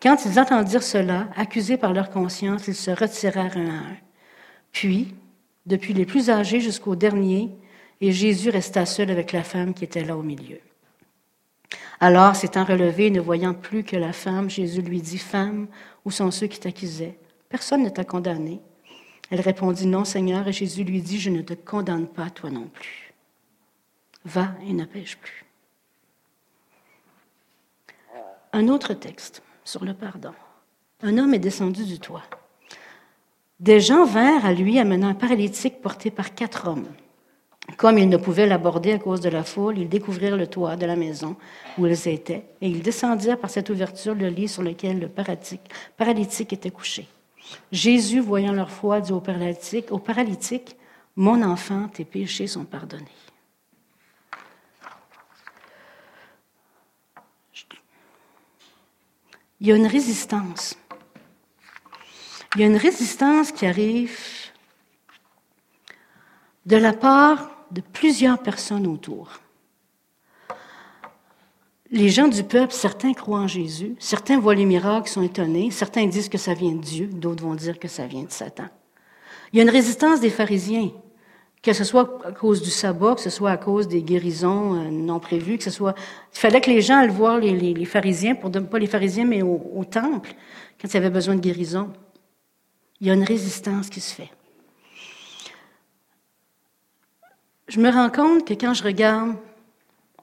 Quand 0.00 0.24
ils 0.24 0.38
entendirent 0.38 0.82
cela, 0.82 1.28
accusés 1.36 1.76
par 1.76 1.92
leur 1.92 2.10
conscience, 2.10 2.68
ils 2.68 2.74
se 2.74 2.90
retirèrent 2.90 3.56
un 3.56 3.68
à 3.68 3.72
un. 3.72 3.96
Puis, 4.72 5.14
depuis 5.66 5.92
les 5.92 6.06
plus 6.06 6.30
âgés 6.30 6.60
jusqu'au 6.60 6.96
dernier, 6.96 7.50
et 8.00 8.12
Jésus 8.12 8.50
resta 8.50 8.86
seul 8.86 9.10
avec 9.10 9.32
la 9.32 9.42
femme 9.42 9.74
qui 9.74 9.84
était 9.84 10.04
là 10.04 10.16
au 10.16 10.22
milieu. 10.22 10.60
Alors, 12.00 12.36
s'étant 12.36 12.64
relevé, 12.64 13.10
ne 13.10 13.20
voyant 13.20 13.54
plus 13.54 13.82
que 13.82 13.96
la 13.96 14.12
femme, 14.12 14.48
Jésus 14.48 14.82
lui 14.82 15.02
dit, 15.02 15.18
Femme, 15.18 15.66
où 16.04 16.10
sont 16.10 16.30
ceux 16.30 16.46
qui 16.46 16.60
t'accusaient? 16.60 17.18
Personne 17.48 17.82
ne 17.82 17.88
t'a 17.88 18.04
condamné. 18.04 18.60
Elle 19.30 19.40
répondit, 19.40 19.86
Non, 19.86 20.04
Seigneur, 20.04 20.46
et 20.46 20.52
Jésus 20.52 20.84
lui 20.84 21.02
dit, 21.02 21.18
Je 21.18 21.30
ne 21.30 21.42
te 21.42 21.54
condamne 21.54 22.06
pas, 22.06 22.30
toi 22.30 22.50
non 22.50 22.68
plus. 22.72 23.07
Va 24.28 24.48
et 24.68 24.74
ne 24.74 24.84
pêche 24.84 25.16
plus. 25.16 25.46
Un 28.52 28.68
autre 28.68 28.92
texte 28.92 29.42
sur 29.64 29.84
le 29.86 29.94
pardon. 29.94 30.34
Un 31.02 31.16
homme 31.16 31.32
est 31.32 31.38
descendu 31.38 31.84
du 31.84 31.98
toit. 31.98 32.24
Des 33.58 33.80
gens 33.80 34.04
vinrent 34.04 34.44
à 34.44 34.52
lui 34.52 34.78
amenant 34.78 35.08
un 35.08 35.14
paralytique 35.14 35.80
porté 35.80 36.10
par 36.10 36.34
quatre 36.34 36.68
hommes. 36.68 36.88
Comme 37.78 37.96
ils 37.96 38.08
ne 38.08 38.18
pouvaient 38.18 38.46
l'aborder 38.46 38.92
à 38.92 38.98
cause 38.98 39.20
de 39.20 39.30
la 39.30 39.44
foule, 39.44 39.78
ils 39.78 39.88
découvrirent 39.88 40.36
le 40.36 40.46
toit 40.46 40.76
de 40.76 40.84
la 40.84 40.96
maison 40.96 41.36
où 41.78 41.86
ils 41.86 42.08
étaient, 42.08 42.44
et 42.60 42.68
ils 42.68 42.82
descendirent 42.82 43.38
par 43.38 43.50
cette 43.50 43.70
ouverture 43.70 44.14
le 44.14 44.28
lit 44.28 44.48
sur 44.48 44.62
lequel 44.62 44.98
le 45.00 45.08
paralytique, 45.08 46.52
était 46.52 46.70
couché. 46.70 47.08
Jésus, 47.72 48.20
voyant 48.20 48.52
leur 48.52 48.70
foi, 48.70 49.00
dit 49.00 49.12
au 49.12 49.20
paralytique, 49.20 49.90
au 49.90 49.98
paralytique, 49.98 50.76
Mon 51.16 51.42
enfant, 51.42 51.88
tes 51.88 52.04
péchés 52.04 52.46
sont 52.46 52.64
pardonnés. 52.64 53.06
Il 59.60 59.66
y 59.66 59.72
a 59.72 59.76
une 59.76 59.86
résistance 59.86 60.76
il 62.54 62.62
y 62.62 62.64
a 62.64 62.66
une 62.66 62.76
résistance 62.76 63.52
qui 63.52 63.66
arrive 63.66 64.18
de 66.66 66.76
la 66.76 66.92
part 66.92 67.50
de 67.70 67.80
plusieurs 67.80 68.42
personnes 68.42 68.86
autour. 68.86 69.40
Les 71.90 72.08
gens 72.08 72.28
du 72.28 72.44
peuple, 72.44 72.72
certains 72.72 73.14
croient 73.14 73.40
en 73.40 73.46
Jésus, 73.46 73.96
certains 73.98 74.38
voient 74.38 74.54
les 74.54 74.66
miracles, 74.66 75.08
sont 75.08 75.22
étonnés, 75.22 75.70
certains 75.70 76.06
disent 76.06 76.28
que 76.28 76.36
ça 76.36 76.54
vient 76.54 76.72
de 76.72 76.82
Dieu, 76.82 77.06
d'autres 77.06 77.42
vont 77.42 77.54
dire 77.54 77.78
que 77.78 77.88
ça 77.88 78.06
vient 78.06 78.24
de 78.24 78.30
Satan. 78.30 78.68
Il 79.52 79.58
y 79.58 79.60
a 79.60 79.62
une 79.62 79.70
résistance 79.70 80.20
des 80.20 80.30
pharisiens, 80.30 80.90
que 81.62 81.72
ce 81.72 81.84
soit 81.84 82.20
à 82.24 82.32
cause 82.32 82.62
du 82.62 82.70
sabbat, 82.70 83.16
que 83.16 83.20
ce 83.20 83.30
soit 83.30 83.50
à 83.50 83.56
cause 83.56 83.88
des 83.88 84.02
guérisons 84.02 84.74
euh, 84.74 84.90
non 84.90 85.18
prévues, 85.18 85.58
que 85.58 85.64
ce 85.64 85.70
soit... 85.70 85.94
Il 86.32 86.38
fallait 86.38 86.60
que 86.60 86.70
les 86.70 86.80
gens 86.80 86.98
aillent 86.98 87.08
voir 87.08 87.38
les, 87.38 87.84
pharisiens, 87.84 88.34
pour, 88.34 88.50
pas 88.50 88.78
les 88.78 88.86
pharisiens, 88.86 89.24
mais 89.24 89.42
au, 89.42 89.84
temple, 89.84 90.34
quand 90.80 90.88
il 90.88 90.94
y 90.94 90.96
avait 90.96 91.10
besoin 91.10 91.34
de 91.34 91.40
guérison. 91.40 91.90
Il 93.00 93.06
y 93.06 93.10
a 93.10 93.14
une 93.14 93.24
résistance 93.24 93.88
qui 93.88 94.00
se 94.00 94.14
fait. 94.14 94.30
Je 97.68 97.80
me 97.80 97.90
rends 97.90 98.10
compte 98.10 98.46
que 98.46 98.54
quand 98.54 98.74
je 98.74 98.82
regarde, 98.82 99.34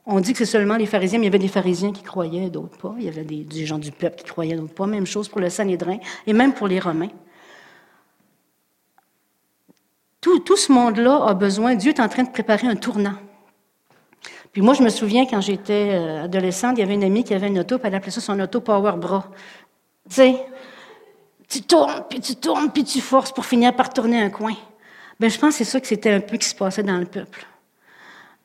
on 0.06 0.20
dit 0.20 0.34
que 0.34 0.39
c'est 0.39 0.46
seulement 0.46 0.77
les 0.77 0.86
pharisiens, 0.86 1.20
mais 1.20 1.25
il 1.25 1.30
y 1.30 1.32
avait 1.32 1.39
des 1.39 1.48
pharisiens 1.48 1.92
qui 1.92 2.04
croyaient, 2.04 2.50
d'autres 2.50 2.77
pas. 2.77 2.96
Il 2.98 3.06
y 3.06 3.10
avait 3.10 3.24
des, 3.24 3.65
gens 3.65 3.80
du 3.80 3.92
peuple 3.92 4.18
qui 4.18 4.25
croyaient, 4.25 4.56
d'autres 4.56 4.74
pas. 4.74 4.88
Même 4.88 5.06
chose 5.06 5.30
pour 5.30 5.42
le 5.42 5.50
Sanhédrin 5.50 5.98
et 6.27 6.34
même 6.34 6.54
pour 6.54 6.68
les 6.68 6.80
Romains. 6.80 7.12
Tout, 10.44 10.58
ce 10.58 10.72
monde-là 10.72 11.24
a 11.27 11.34
besoin, 11.36 11.75
Dieu 11.75 11.91
est 11.91 12.00
en 12.00 12.10
train 12.10 12.24
de 12.24 12.32
préparer 12.32 12.65
un 12.65 12.75
tournant. 12.75 13.13
Puis 14.51 14.63
moi, 14.63 14.74
je 14.74 14.82
me 14.82 14.89
souviens, 14.89 15.27
quand 15.27 15.39
j'étais 15.39 15.91
euh, 15.94 16.24
adolescente, 16.24 16.77
il 16.77 16.79
y 16.79 16.84
avait 16.84 16.96
une 16.96 17.03
amie 17.03 17.24
qui 17.24 17.36
avait 17.36 17.48
une 17.48 17.60
auto, 17.60 17.77
puis 17.77 17.88
elle 17.88 17.94
appelait 17.96 18.12
ça 18.12 18.22
son 18.22 18.39
auto 18.39 18.60
Power 18.60 18.94
Bra. 18.98 19.29
Tu 20.10 20.15
sais, 20.15 20.46
tu 21.48 21.62
tournes, 21.62 22.05
puis 22.10 22.22
tu 22.22 22.36
tournes, 22.38 22.72
puis 22.72 22.84
tu 22.84 23.01
forces 23.01 23.32
pour 23.32 23.46
finir 23.46 23.75
par 23.75 23.94
tourner 23.94 24.20
un 24.20 24.32
coin. 24.32 24.55
Ben, 25.20 25.29
je 25.29 25.38
pense 25.38 25.51
que 25.51 25.58
c'est 25.58 25.72
ça 25.72 25.79
que 25.79 25.86
c'était 25.86 26.12
un 26.12 26.22
peu 26.22 26.38
qui 26.38 26.48
se 26.48 26.55
passait 26.55 26.84
dans 26.84 26.98
le 26.98 27.05
peuple. 27.05 27.46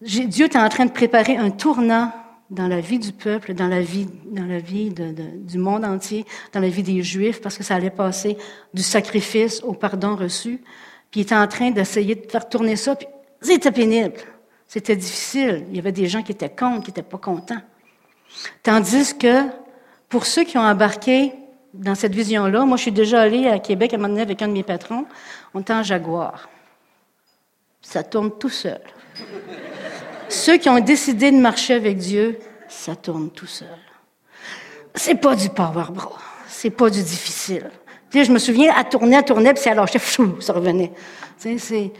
Dieu 0.03 0.47
était 0.47 0.59
en 0.59 0.69
train 0.69 0.85
de 0.85 0.93
préparer 0.93 1.39
un 1.39 1.51
tournant 1.51 2.13
dans 2.51 2.69
la 2.69 2.81
vie 2.81 2.99
du 2.99 3.13
peuple, 3.13 3.55
dans 3.55 3.69
la 3.69 3.81
vie 3.81 4.07
du 4.91 5.59
monde 5.59 5.85
entier, 5.85 6.27
dans 6.53 6.61
la 6.61 6.69
vie 6.69 6.83
des 6.83 7.03
Juifs, 7.03 7.41
parce 7.41 7.57
que 7.57 7.65
ça 7.65 7.77
allait 7.77 7.91
passer 7.91 8.37
du 8.75 8.83
sacrifice 8.83 9.63
au 9.63 9.73
pardon 9.73 10.15
reçu. 10.15 10.61
Puis 11.11 11.21
il 11.21 11.23
était 11.23 11.35
en 11.35 11.49
train 11.49 11.71
d'essayer 11.71 12.15
de 12.15 12.31
faire 12.31 12.49
tourner 12.49 12.77
ça, 12.77 12.95
puis 12.95 13.07
c'était 13.41 13.73
pénible. 13.73 14.21
C'était 14.67 14.97
difficile. 14.97 15.65
Il 15.71 15.77
y 15.77 15.79
avait 15.81 15.93
des 15.93 16.07
gens 16.07 16.23
qui 16.23 16.33
étaient 16.33 16.49
contre, 16.49 16.85
qui 16.85 16.91
n'étaient 16.91 17.03
pas 17.03 17.19
contents. 17.19 17.61
Tandis 18.63 19.17
que 19.19 19.47
pour 20.09 20.27
ceux 20.27 20.45
qui 20.45 20.59
ont 20.59 20.63
embarqué 20.63 21.33
dans 21.75 21.95
cette 21.95 22.15
vision-là, 22.15 22.65
moi, 22.65 22.77
je 22.77 22.83
suis 22.83 22.93
déjà 22.93 23.23
allée 23.23 23.49
à 23.49 23.59
Québec 23.59 23.93
à 23.93 23.97
un 23.97 23.99
moment 23.99 24.11
donné 24.11 24.23
avec 24.23 24.43
un 24.43 24.49
de 24.49 24.53
mes 24.53 24.63
patrons. 24.63 25.07
On 25.55 25.61
était 25.61 25.73
en 25.73 25.83
Jaguar. 25.83 26.49
Ça 27.83 28.03
tourne 28.03 28.31
tout 28.39 28.49
seul. 28.49 28.81
Ceux 30.29 30.59
qui 30.59 30.69
ont 30.69 30.79
décidé 30.79 31.33
de 31.33 31.39
marcher 31.39 31.75
avec 31.75 31.99
Dieu, 31.99 32.39
ça 32.69 32.95
tourne 32.95 33.31
tout 33.31 33.47
seul. 33.47 33.67
C'est 34.95 35.17
pas 35.17 35.35
du 35.35 35.49
power 35.49 35.87
bro. 35.91 36.15
C'est 36.47 36.71
pas 36.71 36.91
du 36.91 37.03
difficile. 37.03 37.71
Tu 38.11 38.25
je 38.25 38.33
me 38.33 38.39
souviens, 38.39 38.75
à 38.75 38.85
tourner, 38.85 39.17
à 39.17 39.23
tourner, 39.23 39.53
puis 39.53 39.63
c'est 39.63 39.71
alors, 39.71 39.89
fou, 39.89 40.41
ça 40.41 40.53
revenait. 40.53 40.93
Tu 41.41 41.59
c'est, 41.59 41.93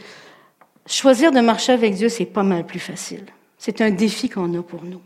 choisir 0.85 1.31
de 1.31 1.39
marcher 1.39 1.71
avec 1.71 1.95
Dieu, 1.95 2.09
c'est 2.09 2.25
pas 2.25 2.43
mal 2.43 2.65
plus 2.65 2.79
facile. 2.79 3.25
C'est 3.57 3.81
un 3.81 3.91
défi 3.91 4.29
qu'on 4.29 4.53
a 4.59 4.61
pour 4.61 4.83
nous. 4.83 5.01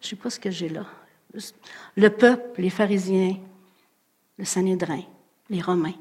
Je 0.00 0.08
sais 0.08 0.16
pas 0.16 0.30
ce 0.30 0.38
que 0.38 0.50
j'ai 0.50 0.68
là. 0.68 0.86
Le 1.96 2.10
peuple, 2.10 2.62
les 2.62 2.70
pharisiens, 2.70 3.36
le 4.38 4.44
Sanhédrin, 4.44 5.02
les 5.48 5.60
Romains. 5.60 5.94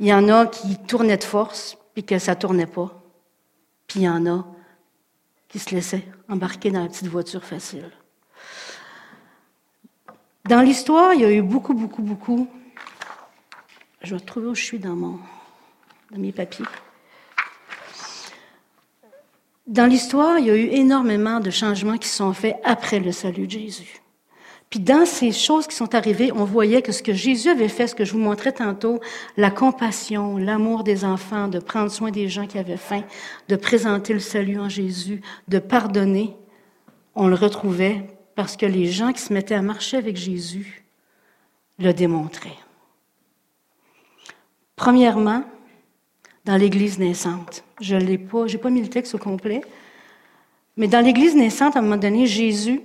Il 0.00 0.06
y 0.06 0.14
en 0.14 0.28
a 0.28 0.46
qui 0.46 0.76
tournaient 0.86 1.16
de 1.16 1.24
force, 1.24 1.76
puis 1.92 2.04
que 2.04 2.18
ça 2.18 2.34
ne 2.34 2.40
tournait 2.40 2.66
pas. 2.66 3.02
Puis 3.86 4.00
il 4.00 4.02
y 4.04 4.08
en 4.08 4.26
a 4.26 4.46
qui 5.48 5.58
se 5.58 5.74
laissaient 5.74 6.04
embarquer 6.28 6.70
dans 6.70 6.82
la 6.82 6.88
petite 6.88 7.08
voiture 7.08 7.44
facile. 7.44 7.90
Dans 10.48 10.62
l'histoire, 10.62 11.12
il 11.12 11.20
y 11.20 11.24
a 11.24 11.30
eu 11.30 11.42
beaucoup, 11.42 11.74
beaucoup, 11.74 12.02
beaucoup 12.02 12.48
je 14.02 14.14
vais 14.14 14.20
trouver 14.20 14.46
où 14.46 14.54
je 14.54 14.64
suis 14.64 14.78
dans, 14.78 14.96
dans 14.96 15.18
mes 16.16 16.32
papiers. 16.32 16.64
Dans 19.66 19.84
l'histoire, 19.86 20.38
il 20.38 20.46
y 20.46 20.50
a 20.50 20.56
eu 20.56 20.68
énormément 20.68 21.40
de 21.40 21.50
changements 21.50 21.98
qui 21.98 22.08
sont 22.08 22.32
faits 22.32 22.56
après 22.64 23.00
le 23.00 23.12
salut 23.12 23.46
de 23.46 23.52
Jésus. 23.52 24.00
Puis 24.70 24.80
dans 24.80 25.04
ces 25.04 25.32
choses 25.32 25.66
qui 25.66 25.76
sont 25.76 25.94
arrivées, 25.94 26.32
on 26.32 26.44
voyait 26.44 26.80
que 26.80 26.92
ce 26.92 27.02
que 27.02 27.12
Jésus 27.12 27.50
avait 27.50 27.68
fait, 27.68 27.86
ce 27.86 27.94
que 27.94 28.06
je 28.06 28.12
vous 28.12 28.18
montrais 28.18 28.52
tantôt, 28.52 29.00
la 29.36 29.50
compassion, 29.50 30.38
l'amour 30.38 30.84
des 30.84 31.04
enfants, 31.04 31.48
de 31.48 31.58
prendre 31.58 31.90
soin 31.90 32.10
des 32.10 32.28
gens 32.28 32.46
qui 32.46 32.58
avaient 32.58 32.78
faim, 32.78 33.02
de 33.48 33.56
présenter 33.56 34.14
le 34.14 34.20
salut 34.20 34.58
en 34.58 34.70
Jésus, 34.70 35.20
de 35.48 35.58
pardonner, 35.58 36.36
on 37.14 37.28
le 37.28 37.34
retrouvait 37.34 38.17
parce 38.38 38.56
que 38.56 38.66
les 38.66 38.86
gens 38.86 39.12
qui 39.12 39.20
se 39.20 39.32
mettaient 39.32 39.56
à 39.56 39.62
marcher 39.62 39.96
avec 39.96 40.16
Jésus 40.16 40.84
le 41.80 41.92
démontraient. 41.92 42.60
Premièrement, 44.76 45.42
dans 46.44 46.56
l'Église 46.56 47.00
naissante. 47.00 47.64
Je 47.80 47.96
l'ai 47.96 48.16
pas, 48.16 48.46
mis 48.70 48.80
le 48.80 48.86
texte 48.86 49.16
au 49.16 49.18
complet, 49.18 49.60
mais 50.76 50.86
dans 50.86 51.04
l'Église 51.04 51.34
naissante, 51.34 51.74
à 51.74 51.80
un 51.80 51.82
moment 51.82 51.96
donné, 51.96 52.26
Jésus 52.26 52.80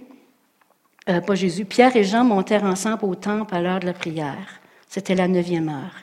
euh, 1.07 1.22
pas 1.22 1.36
Jésus, 1.36 1.65
Pierre 1.65 1.95
et 1.95 2.03
Jean 2.03 2.24
montèrent 2.24 2.63
ensemble 2.63 3.05
au 3.05 3.13
temple 3.13 3.53
à 3.53 3.62
l'heure 3.62 3.79
de 3.79 3.86
la 3.86 3.93
prière. 3.93 4.60
C'était 4.89 5.13
la 5.13 5.27
neuvième 5.27 5.69
heure. 5.69 5.98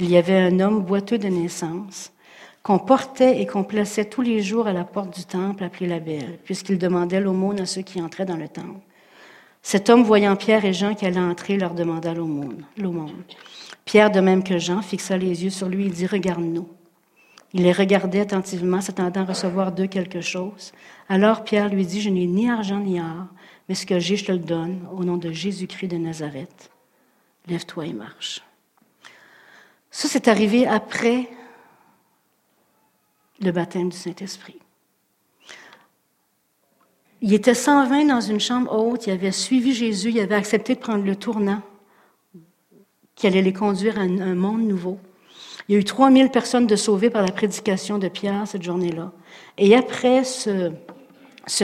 Il 0.00 0.10
y 0.10 0.16
avait 0.16 0.40
un 0.40 0.58
homme 0.58 0.82
boiteux 0.82 1.18
de 1.18 1.28
naissance 1.28 2.10
qu'on 2.64 2.80
portait 2.80 3.40
et 3.40 3.46
qu'on 3.46 3.62
plaçait 3.62 4.06
tous 4.06 4.22
les 4.22 4.42
jours 4.42 4.66
à 4.66 4.72
la 4.72 4.82
porte 4.82 5.16
du 5.16 5.24
temple 5.24 5.62
appelé 5.62 5.86
la 5.86 6.00
Belle, 6.00 6.40
puisqu'il 6.42 6.78
demandait 6.78 7.20
l'aumône 7.20 7.60
à 7.60 7.66
ceux 7.66 7.82
qui 7.82 8.02
entraient 8.02 8.26
dans 8.26 8.36
le 8.36 8.48
temple. 8.48 8.80
Cet 9.62 9.90
homme, 9.90 10.02
voyant 10.02 10.36
Pierre 10.36 10.64
et 10.64 10.72
Jean 10.72 10.94
qui 10.94 11.06
allaient 11.06 11.18
entrer, 11.18 11.56
leur 11.56 11.74
demanda 11.74 12.14
l'aumône. 12.14 12.64
Pierre, 13.84 14.10
de 14.10 14.20
même 14.20 14.44
que 14.44 14.58
Jean, 14.58 14.82
fixa 14.82 15.16
les 15.16 15.44
yeux 15.44 15.50
sur 15.50 15.68
lui 15.68 15.86
et 15.86 15.90
dit 15.90 16.06
Regarde-nous. 16.06 16.68
Il 17.54 17.62
les 17.62 17.72
regardait 17.72 18.20
attentivement, 18.20 18.80
s'attendant 18.80 19.22
à 19.22 19.24
recevoir 19.24 19.72
d'eux 19.72 19.86
quelque 19.86 20.20
chose. 20.20 20.72
Alors 21.08 21.44
Pierre 21.44 21.68
lui 21.68 21.86
dit 21.86 22.00
Je 22.00 22.10
n'ai 22.10 22.26
ni 22.26 22.50
argent 22.50 22.80
ni 22.80 23.00
or, 23.00 23.26
mais 23.68 23.74
ce 23.74 23.86
que 23.86 23.98
j'ai, 23.98 24.16
je 24.16 24.26
te 24.26 24.32
le 24.32 24.38
donne 24.38 24.86
au 24.92 25.04
nom 25.04 25.16
de 25.16 25.32
Jésus-Christ 25.32 25.88
de 25.88 25.96
Nazareth. 25.96 26.70
Lève-toi 27.46 27.86
et 27.86 27.92
marche. 27.92 28.42
Ça, 29.90 30.08
c'est 30.08 30.28
arrivé 30.28 30.66
après 30.66 31.28
le 33.40 33.50
baptême 33.52 33.88
du 33.88 33.96
Saint-Esprit. 33.96 34.58
Il 37.20 37.34
était 37.34 37.54
120 37.54 38.04
dans 38.04 38.20
une 38.20 38.38
chambre 38.38 38.72
haute, 38.72 39.06
il 39.06 39.12
avait 39.12 39.32
suivi 39.32 39.74
Jésus, 39.74 40.10
il 40.10 40.20
avait 40.20 40.36
accepté 40.36 40.74
de 40.74 40.80
prendre 40.80 41.04
le 41.04 41.16
tournant 41.16 41.62
qui 43.16 43.26
allait 43.26 43.42
les 43.42 43.52
conduire 43.52 43.98
à 43.98 44.02
un 44.02 44.34
monde 44.36 44.62
nouveau. 44.62 45.00
Il 45.68 45.74
y 45.74 45.76
a 45.76 45.80
eu 45.80 45.84
3000 45.84 46.30
personnes 46.30 46.66
de 46.66 46.76
sauvées 46.76 47.10
par 47.10 47.22
la 47.22 47.32
prédication 47.32 47.98
de 47.98 48.08
Pierre 48.08 48.46
cette 48.46 48.62
journée-là. 48.62 49.12
Et 49.58 49.74
après 49.74 50.22
ce, 50.22 50.72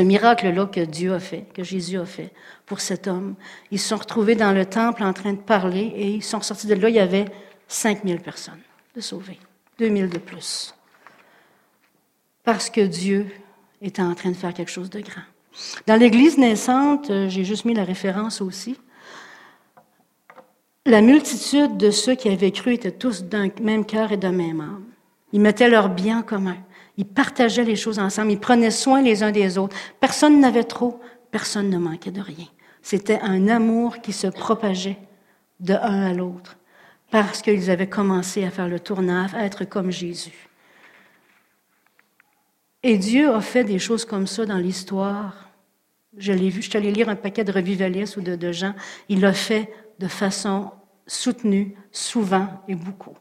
miracle-là 0.00 0.66
que 0.66 0.80
Dieu 0.80 1.14
a 1.14 1.20
fait, 1.20 1.46
que 1.54 1.62
Jésus 1.62 1.98
a 1.98 2.04
fait 2.04 2.32
pour 2.66 2.80
cet 2.80 3.06
homme. 3.06 3.36
Ils 3.70 3.78
se 3.78 3.88
sont 3.88 3.96
retrouvés 3.96 4.34
dans 4.34 4.52
le 4.52 4.66
temple 4.66 5.04
en 5.04 5.12
train 5.12 5.32
de 5.32 5.38
parler 5.38 5.92
et 5.94 6.08
ils 6.08 6.24
sont 6.24 6.42
sortis 6.42 6.66
de 6.66 6.74
là. 6.74 6.88
Il 6.88 6.96
y 6.96 7.00
avait 7.00 7.26
5000 7.68 8.20
personnes 8.20 8.60
de 8.96 9.00
sauvées, 9.00 9.38
2000 9.78 10.10
de 10.10 10.18
plus. 10.18 10.74
Parce 12.42 12.68
que 12.68 12.80
Dieu 12.82 13.26
était 13.80 14.02
en 14.02 14.14
train 14.14 14.30
de 14.30 14.36
faire 14.36 14.52
quelque 14.52 14.70
chose 14.70 14.90
de 14.90 15.00
grand. 15.00 15.22
Dans 15.86 15.96
l'Église 15.96 16.38
naissante, 16.38 17.10
euh, 17.10 17.28
j'ai 17.28 17.44
juste 17.44 17.64
mis 17.64 17.74
la 17.74 17.84
référence 17.84 18.40
aussi. 18.40 18.76
La 20.86 21.00
multitude 21.00 21.76
de 21.76 21.90
ceux 21.90 22.14
qui 22.14 22.28
avaient 22.28 22.50
cru 22.50 22.74
étaient 22.74 22.90
tous 22.90 23.24
d'un 23.24 23.48
même 23.62 23.86
cœur 23.86 24.12
et 24.12 24.16
d'un 24.16 24.32
même 24.32 24.60
âme. 24.60 24.84
Ils 25.32 25.40
mettaient 25.40 25.70
leur 25.70 25.88
bien 25.88 26.22
commun. 26.22 26.56
Ils 26.96 27.06
partageaient 27.06 27.64
les 27.64 27.76
choses 27.76 27.98
ensemble. 27.98 28.32
Ils 28.32 28.40
prenaient 28.40 28.70
soin 28.70 29.00
les 29.00 29.22
uns 29.22 29.32
des 29.32 29.58
autres. 29.58 29.76
Personne 29.98 30.40
n'avait 30.40 30.64
trop. 30.64 31.00
Personne 31.30 31.70
ne 31.70 31.78
manquait 31.78 32.10
de 32.10 32.20
rien. 32.20 32.46
C'était 32.82 33.18
un 33.20 33.48
amour 33.48 33.98
qui 34.02 34.12
se 34.12 34.26
propageait 34.26 34.98
de 35.60 35.74
un 35.74 36.02
à 36.02 36.12
l'autre 36.12 36.56
parce 37.10 37.42
qu'ils 37.42 37.70
avaient 37.70 37.88
commencé 37.88 38.44
à 38.44 38.50
faire 38.50 38.68
le 38.68 38.80
tournage, 38.80 39.34
à 39.34 39.44
être 39.44 39.64
comme 39.64 39.90
Jésus. 39.90 40.48
Et 42.82 42.98
Dieu 42.98 43.32
a 43.32 43.40
fait 43.40 43.64
des 43.64 43.78
choses 43.78 44.04
comme 44.04 44.26
ça 44.26 44.44
dans 44.44 44.58
l'histoire. 44.58 45.43
Je 46.16 46.32
l'ai 46.32 46.48
vu, 46.48 46.62
je 46.62 46.70
suis 46.70 46.78
allée 46.78 46.92
lire 46.92 47.08
un 47.08 47.16
paquet 47.16 47.44
de 47.44 47.52
revivalistes 47.52 48.16
ou 48.16 48.20
de, 48.20 48.36
de 48.36 48.52
gens. 48.52 48.74
Il 49.08 49.20
l'a 49.20 49.32
fait 49.32 49.72
de 49.98 50.08
façon 50.08 50.70
soutenue, 51.06 51.74
souvent 51.92 52.48
et 52.68 52.74
beaucoup. 52.74 53.16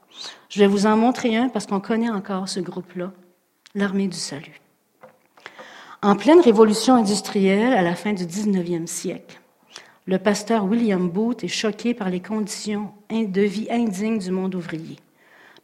Je 0.50 0.60
vais 0.60 0.68
vous 0.68 0.86
en 0.86 0.96
montrer 0.96 1.36
un 1.36 1.50
parce 1.50 1.66
qu'on 1.66 1.80
connaît 1.80 2.10
encore 2.10 2.48
ce 2.48 2.60
groupe-là 2.60 3.12
l'armée 3.76 4.08
du 4.08 4.18
salut. 4.18 4.60
En 6.02 6.16
pleine 6.16 6.42
révolution 6.42 6.96
industrielle 6.96 7.74
à 7.74 7.82
la 7.82 7.96
fin 7.96 8.14
du 8.14 8.26
19e 8.26 8.88
siècle, 8.88 9.40
le 10.06 10.20
pasteur 10.20 10.66
William 10.66 11.10
Booth 11.10 11.44
est 11.44 11.48
choqué 11.48 11.94
par 11.94 12.10
les 12.10 12.20
conditions 12.20 12.92
de 13.10 13.42
vie 13.42 13.68
indignes 13.72 14.20
du 14.20 14.32
monde 14.32 14.54
ouvrier, 14.54 14.98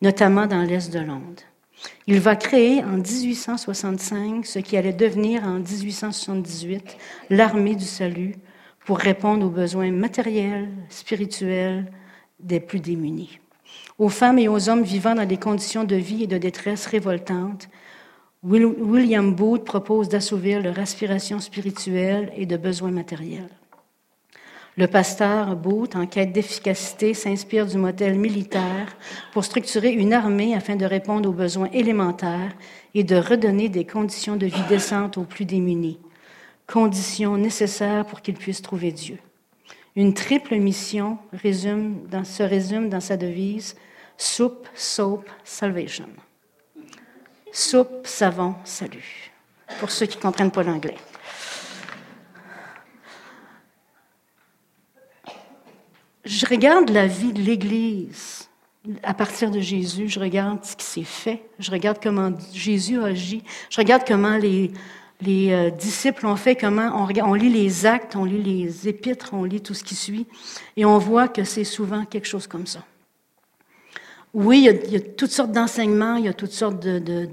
notamment 0.02 0.48
dans 0.48 0.62
l'Est 0.62 0.94
de 0.94 1.00
Londres. 1.00 1.44
Il 2.08 2.20
va 2.20 2.36
créer 2.36 2.84
en 2.84 2.98
1865 2.98 4.46
ce 4.46 4.60
qui 4.60 4.78
allait 4.78 4.94
devenir 4.94 5.44
en 5.44 5.60
1878 5.60 6.98
l'armée 7.30 7.76
du 7.76 7.86
salut 7.86 8.36
pour 8.86 8.98
répondre 8.98 9.46
aux 9.46 9.52
besoins 9.52 9.92
matériels, 9.92 10.70
spirituels 10.90 11.92
des 12.40 12.60
plus 12.60 12.80
démunis. 12.80 13.40
Aux 13.98 14.10
femmes 14.10 14.40
et 14.40 14.48
aux 14.48 14.70
hommes 14.70 14.84
vivant 14.84 15.14
dans 15.14 15.28
des 15.28 15.38
conditions 15.38 15.84
de 15.84 15.96
vie 15.96 16.24
et 16.24 16.28
de 16.28 16.38
détresse 16.38 16.86
révoltantes, 16.88 17.70
William 18.42 19.36
Booth 19.36 19.66
propose 19.66 20.08
d'assouvir 20.08 20.62
leur 20.62 20.80
aspiration 20.80 21.40
spirituelle 21.40 22.32
et 22.36 22.46
de 22.46 22.56
besoins 22.56 22.92
matériels. 22.92 23.59
Le 24.80 24.88
pasteur 24.88 25.58
Booth, 25.58 25.98
en 25.98 26.08
quête 26.08 26.32
d'efficacité, 26.32 27.14
s'inspire 27.14 27.66
du 27.66 27.78
modèle 27.78 28.18
militaire 28.18 28.96
pour 29.34 29.44
structurer 29.44 29.92
une 29.92 30.14
armée 30.14 30.56
afin 30.56 30.78
de 30.78 30.86
répondre 30.86 31.28
aux 31.28 31.34
besoins 31.34 31.68
élémentaires 31.74 32.56
et 32.94 33.04
de 33.04 33.18
redonner 33.18 33.68
des 33.68 33.84
conditions 33.84 34.38
de 34.38 34.46
vie 34.46 34.64
décentes 34.70 35.18
aux 35.18 35.26
plus 35.26 35.44
démunis, 35.44 36.00
conditions 36.66 37.36
nécessaires 37.36 38.06
pour 38.06 38.22
qu'ils 38.22 38.38
puissent 38.38 38.62
trouver 38.62 38.94
Dieu. 38.94 39.18
Une 39.98 40.14
triple 40.14 40.56
mission 40.56 41.18
se 41.34 42.44
résume 42.44 42.88
dans 42.88 43.02
sa 43.02 43.18
devise 43.18 43.76
Soup, 44.16 44.66
Soap, 44.76 45.30
Salvation. 45.44 46.08
Soupe, 47.52 48.08
savon, 48.08 48.56
salut. 48.64 49.34
Pour 49.82 49.92
ceux 49.92 50.06
qui 50.06 50.16
ne 50.16 50.22
comprennent 50.22 50.52
pas 50.52 50.64
l'anglais. 50.64 50.96
Je 56.26 56.46
regarde 56.46 56.90
la 56.90 57.08
vie 57.08 57.32
de 57.32 57.42
l'Église 57.42 58.50
à 59.04 59.14
partir 59.14 59.52
de 59.52 59.60
Jésus. 59.60 60.10
Je 60.10 60.20
regarde 60.20 60.64
ce 60.64 60.76
qui 60.76 60.86
s'est 60.86 61.04
fait. 61.04 61.44
Je 61.60 61.72
regarde 61.72 62.00
comment 62.02 62.32
Jésus 62.54 63.00
a 63.02 63.06
agi. 63.06 63.44
Je 63.70 63.78
regarde 63.78 64.04
comment 64.06 64.38
les, 64.38 64.72
euh, 65.28 65.70
disciples 65.70 66.26
ont 66.26 66.36
fait, 66.36 66.56
comment 66.56 66.92
on 66.94 67.34
lit 67.34 67.50
les 67.50 67.86
actes, 67.86 68.16
on 68.16 68.26
lit 68.26 68.44
les 68.44 68.88
épîtres, 68.88 69.34
on 69.34 69.44
lit 69.44 69.62
tout 69.62 69.74
ce 69.74 69.84
qui 69.84 69.96
suit. 69.96 70.28
Et 70.76 70.86
on 70.86 70.98
voit 70.98 71.28
que 71.28 71.44
c'est 71.44 71.64
souvent 71.64 72.06
quelque 72.06 72.28
chose 72.28 72.48
comme 72.48 72.68
ça. 72.68 72.84
Oui, 74.34 74.68
il 74.86 74.92
y, 74.92 74.96
a, 74.96 75.00
toutes 75.00 75.32
sortes 75.32 75.52
d'enseignements, 75.52 76.16
il 76.16 76.26
y 76.26 76.28
a 76.28 76.34
toutes 76.34 76.52
sortes 76.52 76.80
de, 76.80 77.28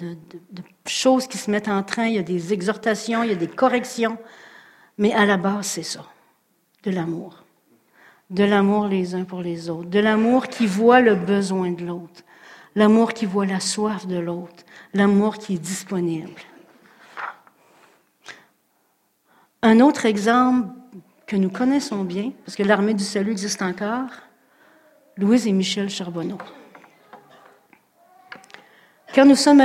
choses 0.87 1.27
qui 1.27 1.37
se 1.37 1.51
mettent 1.51 1.69
en 1.69 1.83
train, 1.83 2.07
il 2.07 2.15
y 2.15 2.19
a 2.19 2.23
des 2.23 2.55
exhortations, 2.55 3.23
il 3.23 3.29
y 3.29 3.33
a 3.33 3.37
des 3.37 3.49
corrections, 3.49 4.17
mais 4.97 5.13
à 5.13 5.27
la 5.27 5.37
base, 5.37 5.67
c'est 5.67 5.83
ça, 5.83 6.07
de 6.85 6.91
l'amour. 6.91 7.46
De 8.29 8.43
l'amour 8.45 8.87
les 8.89 9.15
uns 9.15 9.25
pour 9.25 9.41
les 9.41 9.71
autres, 9.71 9.89
de 9.89 10.01
l'amour 10.01 10.49
qui 10.49 10.67
voit 10.67 11.01
le 11.01 11.15
besoin 11.15 11.71
de 11.71 11.85
l'autre, 11.85 12.23
l'amour 12.75 13.13
qui 13.13 13.25
voit 13.25 13.47
la 13.47 13.61
soif 13.61 14.07
de 14.07 14.19
l'autre, 14.19 14.65
l'amour 14.95 15.39
qui 15.39 15.55
est 15.55 15.59
disponible. 15.59 16.41
Un 19.63 19.81
autre 19.81 20.07
exemple 20.07 20.69
que 21.27 21.37
nous 21.37 21.51
connaissons 21.51 22.05
bien, 22.05 22.33
parce 22.45 22.57
que 22.57 22.63
l'armée 22.63 22.95
du 22.95 23.05
salut 23.05 23.31
existe 23.31 23.63
encore, 23.63 24.11
Louise 25.17 25.47
et 25.47 25.53
Michel 25.53 25.89
Charbonneau. 25.89 26.39
Quand 29.15 29.25
nous, 29.25 29.35
sommes 29.35 29.63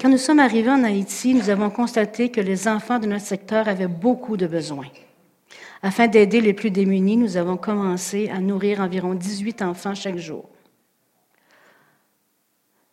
quand 0.00 0.08
nous 0.08 0.18
sommes 0.18 0.38
arrivés 0.38 0.70
en 0.70 0.84
Haïti, 0.84 1.34
nous 1.34 1.50
avons 1.50 1.70
constaté 1.70 2.30
que 2.30 2.40
les 2.40 2.68
enfants 2.68 3.00
de 3.00 3.06
notre 3.06 3.24
secteur 3.24 3.66
avaient 3.68 3.88
beaucoup 3.88 4.36
de 4.36 4.46
besoins. 4.46 4.86
Afin 5.82 6.06
d'aider 6.06 6.40
les 6.40 6.52
plus 6.52 6.70
démunis, 6.70 7.16
nous 7.16 7.36
avons 7.36 7.56
commencé 7.56 8.28
à 8.28 8.38
nourrir 8.38 8.80
environ 8.80 9.14
18 9.14 9.62
enfants 9.62 9.96
chaque 9.96 10.16
jour. 10.16 10.48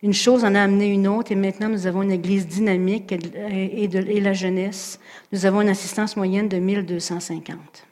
Une 0.02 0.14
chose 0.14 0.44
en 0.44 0.56
a 0.56 0.62
amené 0.62 0.88
une 0.88 1.08
autre 1.08 1.32
et 1.32 1.36
maintenant 1.36 1.70
nous 1.70 1.86
avons 1.86 2.02
une 2.04 2.12
église 2.12 2.48
dynamique 2.48 3.12
et, 3.12 4.20
la 4.22 4.34
jeunesse. 4.34 5.00
Nous 5.32 5.46
avons 5.46 5.62
une 5.62 5.70
assistance 5.70 6.16
moyenne 6.16 6.48
de 6.48 6.58
1250 6.58 7.86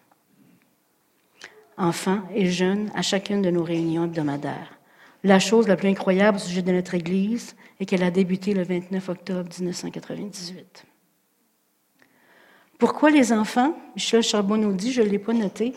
enfants 1.77 2.21
et 2.33 2.49
jeunes 2.49 2.89
à 2.95 3.03
chacune 3.03 3.43
de 3.43 3.51
nos 3.51 3.63
réunions 3.63 4.05
hebdomadaires. 4.05 4.79
La 5.23 5.37
chose 5.37 5.67
la 5.67 5.75
plus 5.75 5.89
incroyable 5.89 6.37
au 6.37 6.39
sujet 6.39 6.63
de 6.63 6.71
notre 6.71 6.95
Église 6.95 7.55
est 7.79 7.85
qu'elle 7.85 8.03
a 8.03 8.09
débuté 8.09 8.55
le 8.55 8.63
29 8.63 9.09
octobre 9.09 9.49
1998. 9.59 10.86
Pourquoi 12.77 13.09
les 13.09 13.33
enfants? 13.33 13.75
Michel 13.95 14.21
Charbon 14.21 14.57
nous 14.57 14.73
dit, 14.73 14.91
je 14.91 15.01
ne 15.01 15.07
l'ai 15.07 15.19
pas 15.19 15.33
noté. 15.33 15.73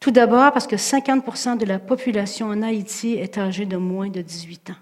Tout 0.00 0.10
d'abord 0.10 0.52
parce 0.52 0.66
que 0.66 0.76
50% 0.76 1.58
de 1.58 1.66
la 1.66 1.78
population 1.78 2.46
en 2.48 2.62
Haïti 2.62 3.14
est 3.14 3.36
âgée 3.36 3.66
de 3.66 3.76
moins 3.76 4.08
de 4.08 4.22
18 4.22 4.70
ans. 4.70 4.80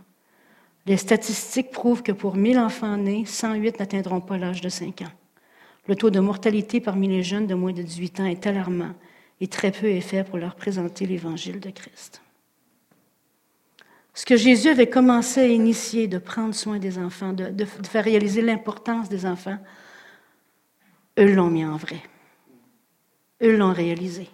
Les 0.87 0.96
statistiques 0.96 1.70
prouvent 1.70 2.02
que 2.02 2.12
pour 2.12 2.37
1000 2.37 2.58
enfants 2.58 2.96
nés, 2.96 3.24
108 3.26 3.78
n'atteindront 3.78 4.20
pas 4.20 4.38
l'âge 4.38 4.61
de 4.61 4.68
5 4.68 5.02
ans. 5.02 5.12
Le 5.87 5.96
taux 5.96 6.11
de 6.11 6.20
mortalité 6.20 6.80
parmi 6.80 7.08
les 7.08 7.22
jeunes 7.22 7.46
de 7.46 7.54
moins 7.54 7.72
de 7.72 7.82
18 7.82 8.20
ans 8.20 8.26
est 8.26 8.46
alarmant 8.46 8.94
et 9.40 9.48
très 9.48 9.70
peu 9.70 9.87
est 9.87 10.00
fait 10.00 10.24
pour 10.24 10.38
leur 10.38 10.54
présenter 10.54 11.06
l'évangile 11.06 11.61
de 11.61 11.70
Christ. 11.70 12.22
Ce 14.14 14.26
que 14.26 14.37
Jésus 14.37 14.68
avait 14.68 14.88
commencé 14.88 15.40
à 15.40 15.46
initier, 15.46 16.08
de 16.08 16.18
prendre 16.18 16.54
soin 16.54 16.78
des 16.78 16.98
enfants, 16.98 17.32
de, 17.32 17.50
de 17.50 17.64
faire 17.64 18.04
réaliser 18.04 18.42
l'importance 18.42 19.08
des 19.08 19.26
enfants, 19.26 19.58
eux 21.18 21.35
l'ont 21.35 21.50
mis 21.50 21.64
en 21.64 21.76
vrai. 21.76 22.00
Eux 23.42 23.57
l'ont 23.57 23.72
réalisé. 23.72 24.28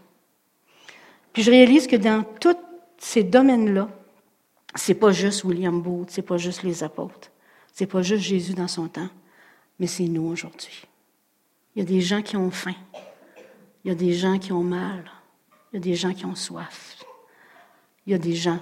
Puis 1.33 1.43
je 1.43 1.51
réalise 1.51 1.87
que 1.87 1.97
dans 1.97 2.23
tous 2.23 2.57
ces 2.99 3.25
domaines-là, 3.25 3.89
c'est 4.75 4.95
pas 4.95 5.11
juste 5.11 5.45
William 5.45 5.81
Booth, 5.81 6.11
c'est 6.11 6.23
pas 6.23 6.37
juste 6.37 6.63
les 6.63 6.83
apôtres, 6.83 7.31
c'est 7.73 7.87
pas 7.87 8.03
juste 8.03 8.23
Jésus 8.23 8.55
dans 8.55 8.69
son 8.69 8.89
temps, 8.89 9.09
mais 9.79 9.87
c'est 9.87 10.05
nous 10.05 10.27
aujourd'hui. 10.27 10.87
Il 11.75 11.81
y 11.81 11.83
a 11.83 11.85
des 11.85 12.01
gens 12.01 12.23
qui 12.23 12.37
ont 12.37 12.51
faim, 12.51 12.75
il 13.85 13.89
y 13.89 13.91
a 13.91 13.95
des 13.95 14.13
gens 14.13 14.39
qui 14.39 14.53
ont 14.53 14.63
mal, 14.63 15.11
il 15.73 15.77
y 15.77 15.79
a 15.79 15.81
des 15.81 15.95
gens 15.95 16.15
qui 16.15 16.25
ont 16.25 16.35
soif, 16.35 17.05
il 18.07 18.13
y 18.13 18.15
a 18.15 18.19
des 18.19 18.35
gens 18.35 18.61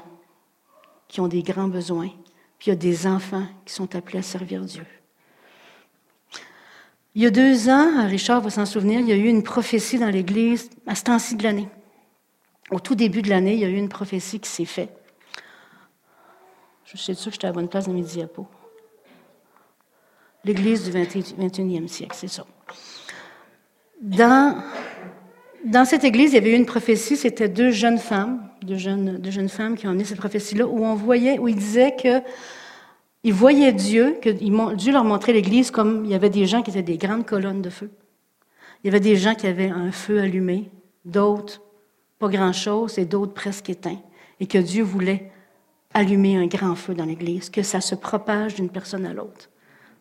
qui 1.09 1.21
ont 1.21 1.29
des 1.29 1.43
grands 1.43 1.69
besoins, 1.69 2.11
puis 2.59 2.69
il 2.69 2.71
y 2.71 2.73
a 2.73 2.77
des 2.77 3.07
enfants 3.07 3.47
qui 3.65 3.75
sont 3.75 3.95
appelés 3.95 4.21
à 4.21 4.23
servir 4.23 4.63
Dieu. 4.63 4.87
Il 7.15 7.23
y 7.23 7.27
a 7.27 7.31
deux 7.31 7.69
ans, 7.69 8.07
Richard 8.07 8.41
va 8.41 8.49
s'en 8.49 8.65
souvenir, 8.65 9.01
il 9.01 9.09
y 9.09 9.13
a 9.13 9.17
eu 9.17 9.29
une 9.29 9.43
prophétie 9.43 9.99
dans 9.99 10.09
l'Église 10.09 10.71
à 10.87 10.95
ce 10.95 11.05
temps-ci 11.05 11.37
de 11.37 11.43
l'année. 11.43 11.69
Au 12.71 12.81
tout 12.81 12.95
début 12.95 13.21
de 13.21 13.29
l'année, 13.29 13.53
il 13.53 13.61
y 13.61 13.65
a 13.65 13.69
eu 13.69 13.77
une 13.77 13.91
prophétie 13.91 14.41
qui 14.41 14.49
s'est 14.49 14.65
faite. 14.65 14.97
Je 16.87 16.97
suis 16.97 17.15
sûre 17.15 17.27
que 17.27 17.33
j'étais 17.33 17.47
à 17.47 17.51
la 17.51 17.55
bonne 17.55 17.69
place 17.69 17.87
dans 17.87 17.93
mes 17.93 18.03
diapos. 18.03 18.47
L'Église 20.45 20.91
du 20.91 20.91
21e 20.91 21.87
siècle, 21.87 22.17
c'est 22.19 22.29
ça. 22.29 22.47
Dans, 24.01 24.65
cette 25.85 26.05
Église, 26.05 26.33
il 26.33 26.35
y 26.35 26.39
avait 26.39 26.53
eu 26.53 26.57
une 26.57 26.67
prophétie, 26.67 27.17
c'était 27.17 27.49
deux 27.49 27.71
jeunes 27.71 27.99
femmes, 27.99 28.49
deux 28.63 28.79
jeunes 28.79 29.49
femmes 29.49 29.77
qui 29.77 29.87
ont 29.87 29.91
amené 29.91 30.05
cette 30.05 30.19
prophétie-là, 30.19 30.67
où 30.67 30.85
on 30.85 30.95
voyait, 30.95 31.39
où 31.39 31.47
ils 31.47 31.57
disaient 31.57 31.95
que 31.95 32.23
ils 33.25 33.33
voyaient 33.33 33.73
Dieu, 33.73 34.19
que 34.21 34.31
Dieu 34.75 34.93
leur 34.93 35.05
montrait 35.05 35.33
l'Église 35.33 35.71
comme 35.71 36.05
il 36.05 36.11
y 36.11 36.15
avait 36.15 36.31
des 36.31 36.47
gens 36.47 36.63
qui 36.63 36.71
étaient 36.71 36.83
des 36.83 36.99
grandes 36.99 37.25
colonnes 37.25 37.63
de 37.63 37.71
feu. 37.71 37.91
Il 38.83 38.89
y 38.89 38.91
avait 38.91 39.01
des 39.01 39.17
gens 39.17 39.35
qui 39.35 39.47
avaient 39.47 39.71
un 39.71 39.93
feu 39.93 40.21
allumé, 40.21 40.71
d'autres 41.05 41.63
pas 42.19 42.29
grand-chose 42.29 42.99
et 42.99 43.05
d'autres 43.05 43.33
presque 43.33 43.71
éteints. 43.71 44.01
Et 44.41 44.47
que 44.47 44.59
Dieu 44.59 44.83
voulait 44.83 45.31
allumer 45.95 46.37
un 46.37 46.47
grand 46.47 46.75
feu 46.75 46.95
dans 46.95 47.05
l'Église, 47.05 47.49
que 47.49 47.63
ça 47.63 47.81
se 47.81 47.95
propage 47.95 48.57
d'une 48.57 48.71
personne 48.71 49.07
à 49.07 49.13
l'autre. 49.13 49.51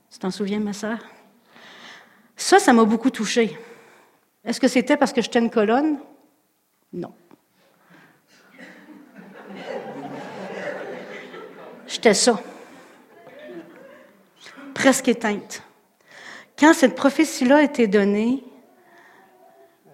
Tu 0.10 0.18
t'en 0.18 0.32
souviens, 0.32 0.60
ma 0.60 0.74
sœur? 0.74 0.98
Ça, 2.36 2.58
ça 2.58 2.74
m'a 2.74 2.86
beaucoup 2.86 3.12
touchée. 3.12 3.56
Est-ce 4.44 4.60
que 4.60 4.68
c'était 4.68 4.98
parce 4.98 5.14
que 5.14 5.22
j'étais 5.22 5.40
une 5.40 5.52
colonne? 5.52 6.00
Non. 6.92 7.14
J'étais 11.88 12.16
ça 12.16 12.42
presque 14.74 15.08
éteinte. 15.08 15.64
Quand 16.58 16.74
cette 16.74 16.96
prophétie-là 16.96 17.58
a 17.58 17.62
été 17.64 17.88
donnée, 17.88 18.44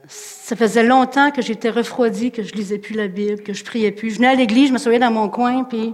ça 0.08 0.56
faisait 0.56 0.84
longtemps 0.84 1.32
que 1.32 1.42
j'étais 1.42 1.70
refroidie, 1.70 2.32
que 2.32 2.44
je 2.44 2.54
lisais 2.54 2.78
plus 2.78 2.94
la 2.94 3.08
Bible, 3.08 3.44
que 3.44 3.54
je 3.54 3.64
priais 3.64 3.92
plus. 3.92 4.12
Je 4.12 4.16
venais 4.16 4.30
à 4.30 4.36
l'église, 4.36 4.70
je 4.70 4.74
me 4.74 4.78
souviens 4.78 5.00
dans 5.00 5.12
mon 5.12 5.30
coin, 5.30 5.64
puis 5.64 5.94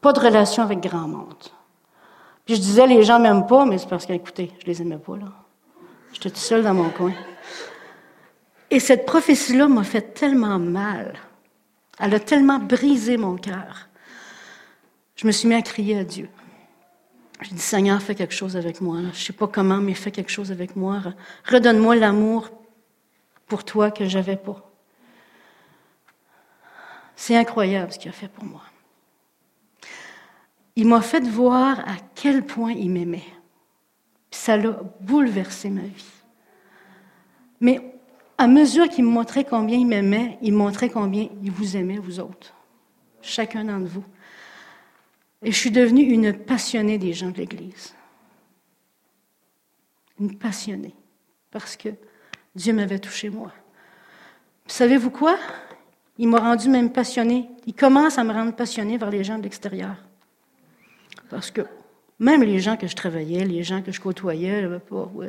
pas 0.00 0.12
de 0.12 0.20
relation 0.20 0.62
avec 0.62 0.80
grand 0.80 1.08
monde. 1.08 1.44
Puis 2.46 2.56
je 2.56 2.60
disais, 2.60 2.86
les 2.86 3.02
gens 3.02 3.18
m'aiment 3.18 3.46
pas, 3.46 3.64
mais 3.64 3.78
c'est 3.78 3.88
parce 3.88 4.06
qu'écoutez, 4.06 4.50
je 4.60 4.66
les 4.66 4.80
aimais 4.82 4.98
pas, 4.98 5.16
là. 5.16 5.26
J'étais 6.12 6.30
toute 6.30 6.38
seule 6.38 6.62
dans 6.62 6.74
mon 6.74 6.88
coin. 6.90 7.12
Et 8.70 8.80
cette 8.80 9.06
prophétie-là 9.06 9.68
m'a 9.68 9.84
fait 9.84 10.14
tellement 10.14 10.58
mal. 10.58 11.14
Elle 11.98 12.14
a 12.14 12.20
tellement 12.20 12.58
brisé 12.58 13.16
mon 13.16 13.36
cœur. 13.36 13.88
Je 15.16 15.26
me 15.26 15.32
suis 15.32 15.48
mis 15.48 15.54
à 15.54 15.62
crier 15.62 15.98
à 15.98 16.04
Dieu. 16.04 16.28
J'ai 17.42 17.54
dit, 17.54 17.60
Seigneur, 17.60 18.02
fais 18.02 18.14
quelque 18.14 18.34
chose 18.34 18.56
avec 18.56 18.80
moi. 18.80 18.98
Je 19.00 19.06
ne 19.06 19.12
sais 19.12 19.32
pas 19.32 19.48
comment, 19.48 19.78
mais 19.78 19.94
fais 19.94 20.10
quelque 20.10 20.30
chose 20.30 20.52
avec 20.52 20.76
moi. 20.76 21.02
Redonne-moi 21.46 21.96
l'amour 21.96 22.50
pour 23.46 23.64
toi 23.64 23.90
que 23.90 24.06
j'avais 24.06 24.36
pas. 24.36 24.70
C'est 27.16 27.36
incroyable 27.36 27.92
ce 27.92 27.98
qu'il 27.98 28.10
a 28.10 28.12
fait 28.12 28.28
pour 28.28 28.44
moi. 28.44 28.62
Il 30.76 30.86
m'a 30.86 31.00
fait 31.00 31.26
voir 31.26 31.80
à 31.80 31.96
quel 32.14 32.44
point 32.44 32.72
il 32.72 32.90
m'aimait. 32.90 33.24
Ça 34.30 34.56
l'a 34.56 34.80
bouleversé 35.00 35.68
ma 35.68 35.82
vie. 35.82 36.12
Mais 37.60 37.94
à 38.38 38.46
mesure 38.46 38.88
qu'il 38.88 39.04
me 39.04 39.10
montrait 39.10 39.44
combien 39.44 39.76
il 39.76 39.86
m'aimait, 39.86 40.38
il 40.40 40.54
montrait 40.54 40.88
combien 40.88 41.28
il 41.42 41.50
vous 41.50 41.76
aimait, 41.76 41.98
vous 41.98 42.20
autres. 42.20 42.54
Chacun 43.20 43.64
d'entre 43.64 43.86
vous. 43.86 44.04
Et 45.42 45.52
je 45.52 45.56
suis 45.56 45.70
devenue 45.70 46.02
une 46.02 46.32
passionnée 46.34 46.98
des 46.98 47.12
gens 47.12 47.30
de 47.30 47.38
l'Église. 47.38 47.94
Une 50.18 50.36
passionnée. 50.36 50.94
Parce 51.50 51.76
que 51.76 51.88
Dieu 52.54 52.72
m'avait 52.72 52.98
touché 52.98 53.30
moi. 53.30 53.52
Savez-vous 54.66 55.10
quoi? 55.10 55.38
Il 56.18 56.28
m'a 56.28 56.38
rendu 56.38 56.68
même 56.68 56.92
passionnée. 56.92 57.48
Il 57.66 57.74
commence 57.74 58.18
à 58.18 58.24
me 58.24 58.32
rendre 58.32 58.54
passionnée 58.54 58.98
vers 58.98 59.10
les 59.10 59.24
gens 59.24 59.38
de 59.38 59.44
l'extérieur. 59.44 59.96
Parce 61.30 61.50
que 61.50 61.62
même 62.18 62.42
les 62.42 62.60
gens 62.60 62.76
que 62.76 62.86
je 62.86 62.94
travaillais, 62.94 63.46
les 63.46 63.62
gens 63.62 63.80
que 63.80 63.92
je 63.92 64.00
côtoyais, 64.00 64.68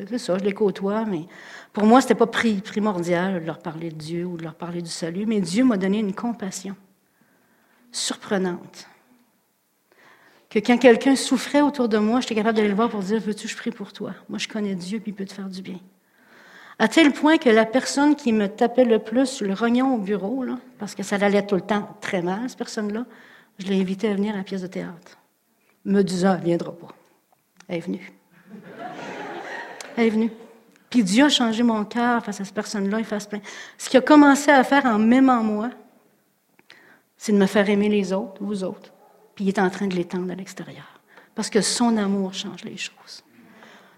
c'est 0.10 0.17
ça, 0.17 0.38
je 0.38 0.43
les 0.43 0.52
côtoie, 0.52 1.06
mais 1.06 1.26
pour 1.71 1.86
moi, 1.86 2.02
ce 2.02 2.08
n'était 2.08 2.15
pas 2.15 2.28
primordial 2.28 3.39
de 3.39 3.45
leur 3.45 3.60
parler 3.60 3.89
de 3.89 3.95
Dieu 3.95 4.26
ou 4.26 4.36
de 4.36 4.43
leur 4.43 4.56
parler 4.56 4.82
du 4.82 4.89
salut, 4.89 5.26
mais 5.26 5.39
Dieu 5.39 5.63
m'a 5.63 5.78
donné 5.78 6.00
une 6.00 6.13
compassion 6.13 6.76
surprenante 7.93 8.89
que 10.52 10.60
quand 10.60 10.78
quelqu'un 10.78 11.16
souffrait 11.16 11.62
autour 11.62 11.88
de 11.88 11.98
moi, 11.98 12.20
j'étais 12.20 12.36
capable 12.36 12.58
d'aller 12.58 12.68
le 12.68 12.76
voir 12.76 12.90
pour 12.90 13.00
dire 13.00 13.20
Veux-tu 13.22 13.48
que 13.48 13.52
je 13.52 13.56
prie 13.56 13.72
pour 13.72 13.94
toi? 13.94 14.12
Moi, 14.28 14.38
je 14.38 14.50
connais 14.50 14.76
Dieu, 14.76 15.00
puis 15.00 15.12
il 15.12 15.16
peut 15.16 15.26
te 15.26 15.34
faire 15.34 15.48
du 15.48 15.62
bien. 15.62 15.80
À 16.78 16.90
tel 16.90 17.14
point 17.14 17.38
que 17.38 17.50
la 17.50 17.66
personne 17.66 18.16
qui 18.16 18.34
me 18.34 18.48
tapait 18.48 18.84
le 18.84 19.00
plus 19.00 19.28
sur 19.28 19.48
le 19.48 19.54
rognon 19.54 19.96
au 19.96 19.98
bureau, 19.98 20.44
parce 20.78 20.94
que 20.94 21.04
ça 21.04 21.16
allait 21.16 21.46
tout 21.46 21.56
le 21.56 21.62
temps 21.62 21.96
très 22.02 22.22
mal, 22.22 22.50
cette 22.50 22.58
personne-là, 22.58 23.06
je 23.60 23.68
l'ai 23.68 23.80
invitée 23.80 24.10
à 24.10 24.14
venir 24.14 24.34
à 24.34 24.40
la 24.40 24.44
pièce 24.44 24.62
de 24.62 24.68
théâtre. 24.68 25.18
Me 25.86 26.02
disant 26.02 26.34
Elle 26.34 26.42
ne 26.42 26.46
viendra 26.46 26.74
pas. 26.74 26.90
Elle 27.70 27.78
est 27.78 27.80
venue. 27.80 28.12
Elle 29.96 30.08
est 30.08 30.10
venue. 30.10 30.32
Puis 30.90 31.04
Dieu 31.04 31.24
a 31.24 31.30
changé 31.30 31.64
mon 31.64 31.86
cœur 31.86 32.26
face 32.26 32.42
à 32.42 32.44
cette 32.44 32.54
personne-là, 32.54 33.00
il 33.00 33.06
fasse 33.06 33.26
plein. 33.26 33.40
Ce 33.78 33.88
qu'il 33.88 34.00
a 34.00 34.02
commencé 34.02 34.52
à 34.52 34.62
faire 34.66 34.86
en 34.86 35.00
m'aimant 35.00 35.44
moi, 35.44 35.70
c'est 37.16 37.32
de 37.32 37.38
me 37.38 37.46
faire 37.46 37.70
aimer 37.70 37.88
les 37.88 38.12
autres, 38.12 38.44
vous 38.44 38.66
autres 38.66 38.92
puis 39.36 39.46
il 39.46 39.48
est 39.50 39.60
en 39.60 39.70
train 39.70 39.88
de 39.88 39.96
l'étendre 39.96 40.32
à 40.32 40.36
l'extérieur. 40.36 41.00
Parce 41.36 41.50
que 41.50 41.62
son 41.62 41.98
amour 41.98 42.34
change 42.34 42.63
les 42.63 42.78
choses. 42.78 43.24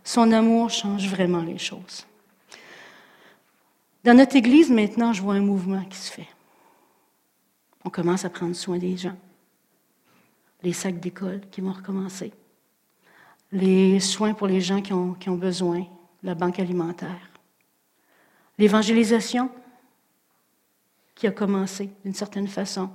Son 0.03 0.31
amour 0.31 0.69
change 0.69 1.07
vraiment 1.07 1.41
les 1.41 1.57
choses. 1.57 2.05
Dans 4.03 4.15
notre 4.15 4.35
Église, 4.35 4.69
maintenant, 4.69 5.13
je 5.13 5.21
vois 5.21 5.35
un 5.35 5.41
mouvement 5.41 5.83
qui 5.85 5.97
se 5.97 6.11
fait. 6.11 6.27
On 7.85 7.89
commence 7.89 8.25
à 8.25 8.29
prendre 8.29 8.55
soin 8.55 8.77
des 8.77 8.97
gens. 8.97 9.15
Les 10.61 10.73
sacs 10.73 10.99
d'école 10.99 11.41
qui 11.51 11.61
vont 11.61 11.71
recommencer. 11.71 12.31
Les 13.51 13.99
soins 13.99 14.33
pour 14.33 14.47
les 14.47 14.61
gens 14.61 14.81
qui 14.81 14.93
ont, 14.93 15.13
qui 15.13 15.29
ont 15.29 15.35
besoin, 15.35 15.85
la 16.21 16.35
banque 16.35 16.59
alimentaire. 16.59 17.29
L'évangélisation 18.57 19.49
qui 21.15 21.27
a 21.27 21.31
commencé 21.31 21.89
d'une 22.03 22.13
certaine 22.13 22.47
façon 22.47 22.89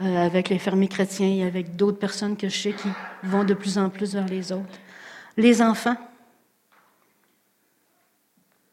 euh, 0.00 0.26
avec 0.26 0.50
les 0.50 0.58
fermiers 0.58 0.88
chrétiens 0.88 1.28
et 1.28 1.42
avec 1.44 1.74
d'autres 1.76 1.98
personnes 1.98 2.36
que 2.36 2.48
je 2.48 2.58
sais 2.58 2.72
qui 2.72 2.88
vont 3.22 3.44
de 3.44 3.54
plus 3.54 3.78
en 3.78 3.88
plus 3.88 4.14
vers 4.14 4.26
les 4.26 4.52
autres. 4.52 4.78
Les 5.36 5.62
enfants. 5.62 5.96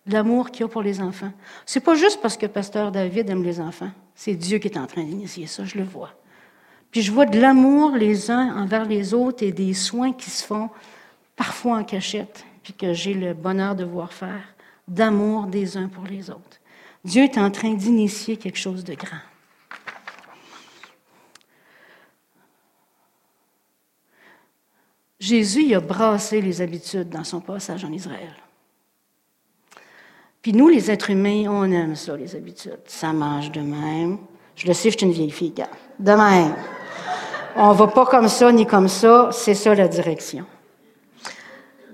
L'amour 0.05 0.51
qu'il 0.51 0.61
y 0.61 0.63
a 0.65 0.67
pour 0.67 0.81
les 0.81 0.99
enfants. 0.99 1.31
C'est 1.65 1.79
pas 1.79 1.95
juste 1.95 2.21
parce 2.21 2.35
que 2.35 2.45
Pasteur 2.45 2.91
David 2.91 3.29
aime 3.29 3.43
les 3.43 3.61
enfants. 3.61 3.91
C'est 4.15 4.35
Dieu 4.35 4.57
qui 4.57 4.67
est 4.67 4.77
en 4.77 4.85
train 4.85 5.03
d'initier 5.03 5.47
ça, 5.47 5.63
je 5.63 5.77
le 5.77 5.85
vois. 5.85 6.13
Puis 6.91 7.01
je 7.01 7.11
vois 7.11 7.25
de 7.25 7.39
l'amour 7.39 7.95
les 7.95 8.29
uns 8.29 8.55
envers 8.55 8.85
les 8.85 9.13
autres 9.13 9.43
et 9.43 9.51
des 9.51 9.73
soins 9.73 10.11
qui 10.11 10.29
se 10.29 10.45
font 10.45 10.69
parfois 11.35 11.77
en 11.77 11.83
cachette, 11.83 12.45
puis 12.61 12.73
que 12.73 12.93
j'ai 12.93 13.13
le 13.13 13.33
bonheur 13.33 13.75
de 13.75 13.83
voir 13.83 14.13
faire, 14.13 14.43
d'amour 14.87 15.47
des 15.47 15.77
uns 15.77 15.87
pour 15.87 16.03
les 16.03 16.29
autres. 16.29 16.59
Dieu 17.03 17.23
est 17.23 17.37
en 17.37 17.49
train 17.49 17.73
d'initier 17.73 18.37
quelque 18.37 18.59
chose 18.59 18.83
de 18.83 18.93
grand. 18.93 19.17
Jésus 25.23 25.63
il 25.63 25.73
a 25.73 25.79
brassé 25.79 26.41
les 26.41 26.61
habitudes 26.61 27.07
dans 27.07 27.23
son 27.23 27.39
passage 27.39 27.85
en 27.85 27.93
Israël. 27.93 28.35
Puis 30.41 30.51
nous, 30.51 30.67
les 30.67 30.91
êtres 30.91 31.11
humains, 31.11 31.45
on 31.47 31.63
aime 31.71 31.95
ça, 31.95 32.17
les 32.17 32.35
habitudes. 32.35 32.81
Ça 32.87 33.13
mange 33.13 33.49
de 33.49 33.61
même. 33.61 34.17
Je 34.57 34.67
le 34.67 34.73
sais, 34.73 34.91
je 34.91 34.97
suis 34.97 35.05
une 35.05 35.13
vieille 35.13 35.31
fille, 35.31 35.51
gars. 35.51 35.69
De 35.97 36.11
même. 36.11 36.53
On 37.55 37.71
va 37.71 37.87
pas 37.87 38.05
comme 38.05 38.27
ça 38.27 38.51
ni 38.51 38.67
comme 38.67 38.89
ça. 38.89 39.29
C'est 39.31 39.53
ça 39.53 39.73
la 39.73 39.87
direction. 39.87 40.45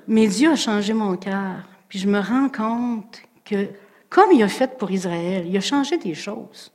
Mais 0.08 0.26
Dieu 0.26 0.54
a 0.54 0.56
changé 0.56 0.94
mon 0.94 1.16
cœur. 1.16 1.58
Puis 1.88 2.00
je 2.00 2.08
me 2.08 2.20
rends 2.20 2.50
compte 2.50 3.22
que, 3.46 3.68
comme 4.10 4.32
il 4.32 4.42
a 4.42 4.48
fait 4.48 4.76
pour 4.76 4.90
Israël, 4.90 5.46
il 5.48 5.56
a 5.56 5.62
changé 5.62 6.00
des 6.00 6.16
choses. 6.16 6.72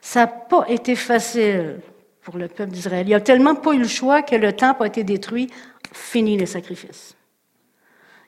Ça 0.00 0.20
n'a 0.20 0.26
pas 0.28 0.66
été 0.68 0.94
facile 0.94 1.80
pour 2.26 2.38
le 2.38 2.48
peuple 2.48 2.72
d'Israël. 2.72 3.08
Il 3.08 3.14
a 3.14 3.20
tellement 3.20 3.54
pas 3.54 3.72
eu 3.72 3.78
le 3.78 3.86
choix 3.86 4.20
que 4.20 4.34
le 4.34 4.52
temple 4.52 4.82
a 4.82 4.86
été 4.88 5.04
détruit. 5.04 5.48
Fini 5.96 6.36
les 6.36 6.46
sacrifices. 6.46 7.16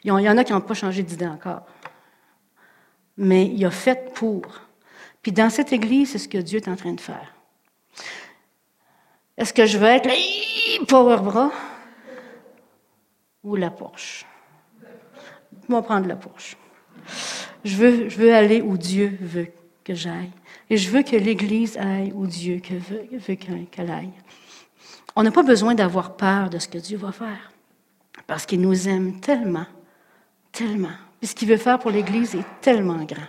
Il 0.05 0.09
y 0.09 0.29
en 0.29 0.39
a 0.39 0.45
qui 0.45 0.53
n'ont 0.53 0.61
pas 0.61 0.75
changé 0.75 1.03
d'idée 1.03 1.27
encore 1.27 1.67
mais 3.19 3.47
il 3.47 3.65
a 3.67 3.71
fait 3.71 4.15
pour. 4.15 4.43
Puis 5.21 5.33
dans 5.33 5.51
cette 5.51 5.73
Église, 5.73 6.13
c'est 6.13 6.19
ce 6.19 6.29
que 6.29 6.39
Dieu 6.39 6.59
est 6.59 6.69
en 6.69 6.77
train 6.77 6.93
de 6.93 7.01
faire. 7.01 7.35
Est-ce 9.37 9.53
que 9.53 9.67
je 9.67 9.77
veux 9.77 9.87
être 9.87 10.07
le 10.07 10.85
power 10.87 11.19
bras 11.19 11.51
ou 13.43 13.57
la 13.57 13.71
Porsche? 13.71 14.25
Je 15.69 15.75
vais 15.75 15.83
prendre 15.83 16.07
la 16.07 16.17
Porsche. 16.17 16.57
Je 17.65 17.77
veux, 17.77 18.09
je 18.09 18.17
veux 18.17 18.35
aller 18.35 18.63
où 18.63 18.79
Dieu 18.79 19.19
veut 19.21 19.49
que 19.85 19.95
j'aille. 19.95 20.31
Et 20.71 20.77
je 20.77 20.91
veux 20.91 21.03
que 21.03 21.17
l'Église 21.17 21.77
aille 21.77 22.13
où 22.15 22.27
Dieu 22.27 22.61
veut, 22.71 23.35
qu'elle 23.35 23.91
aille. 23.91 24.13
On 25.17 25.23
n'a 25.25 25.33
pas 25.33 25.43
besoin 25.43 25.75
d'avoir 25.75 26.17
peur 26.17 26.51
de 26.51 26.59
ce 26.59 26.69
que 26.69 26.79
Dieu 26.79 26.99
va 26.99 27.11
faire. 27.11 27.51
Parce 28.29 28.47
qu'il 28.47 28.61
nous 28.61 28.89
aime 28.89 29.19
tellement, 29.19 29.67
tellement 30.53 30.95
puis 31.19 31.27
ce 31.27 31.35
qu'il 31.35 31.49
veut 31.49 31.57
faire 31.57 31.79
pour 31.79 31.91
l'Église 31.91 32.35
est 32.35 32.61
tellement 32.61 33.05
grand. 33.05 33.27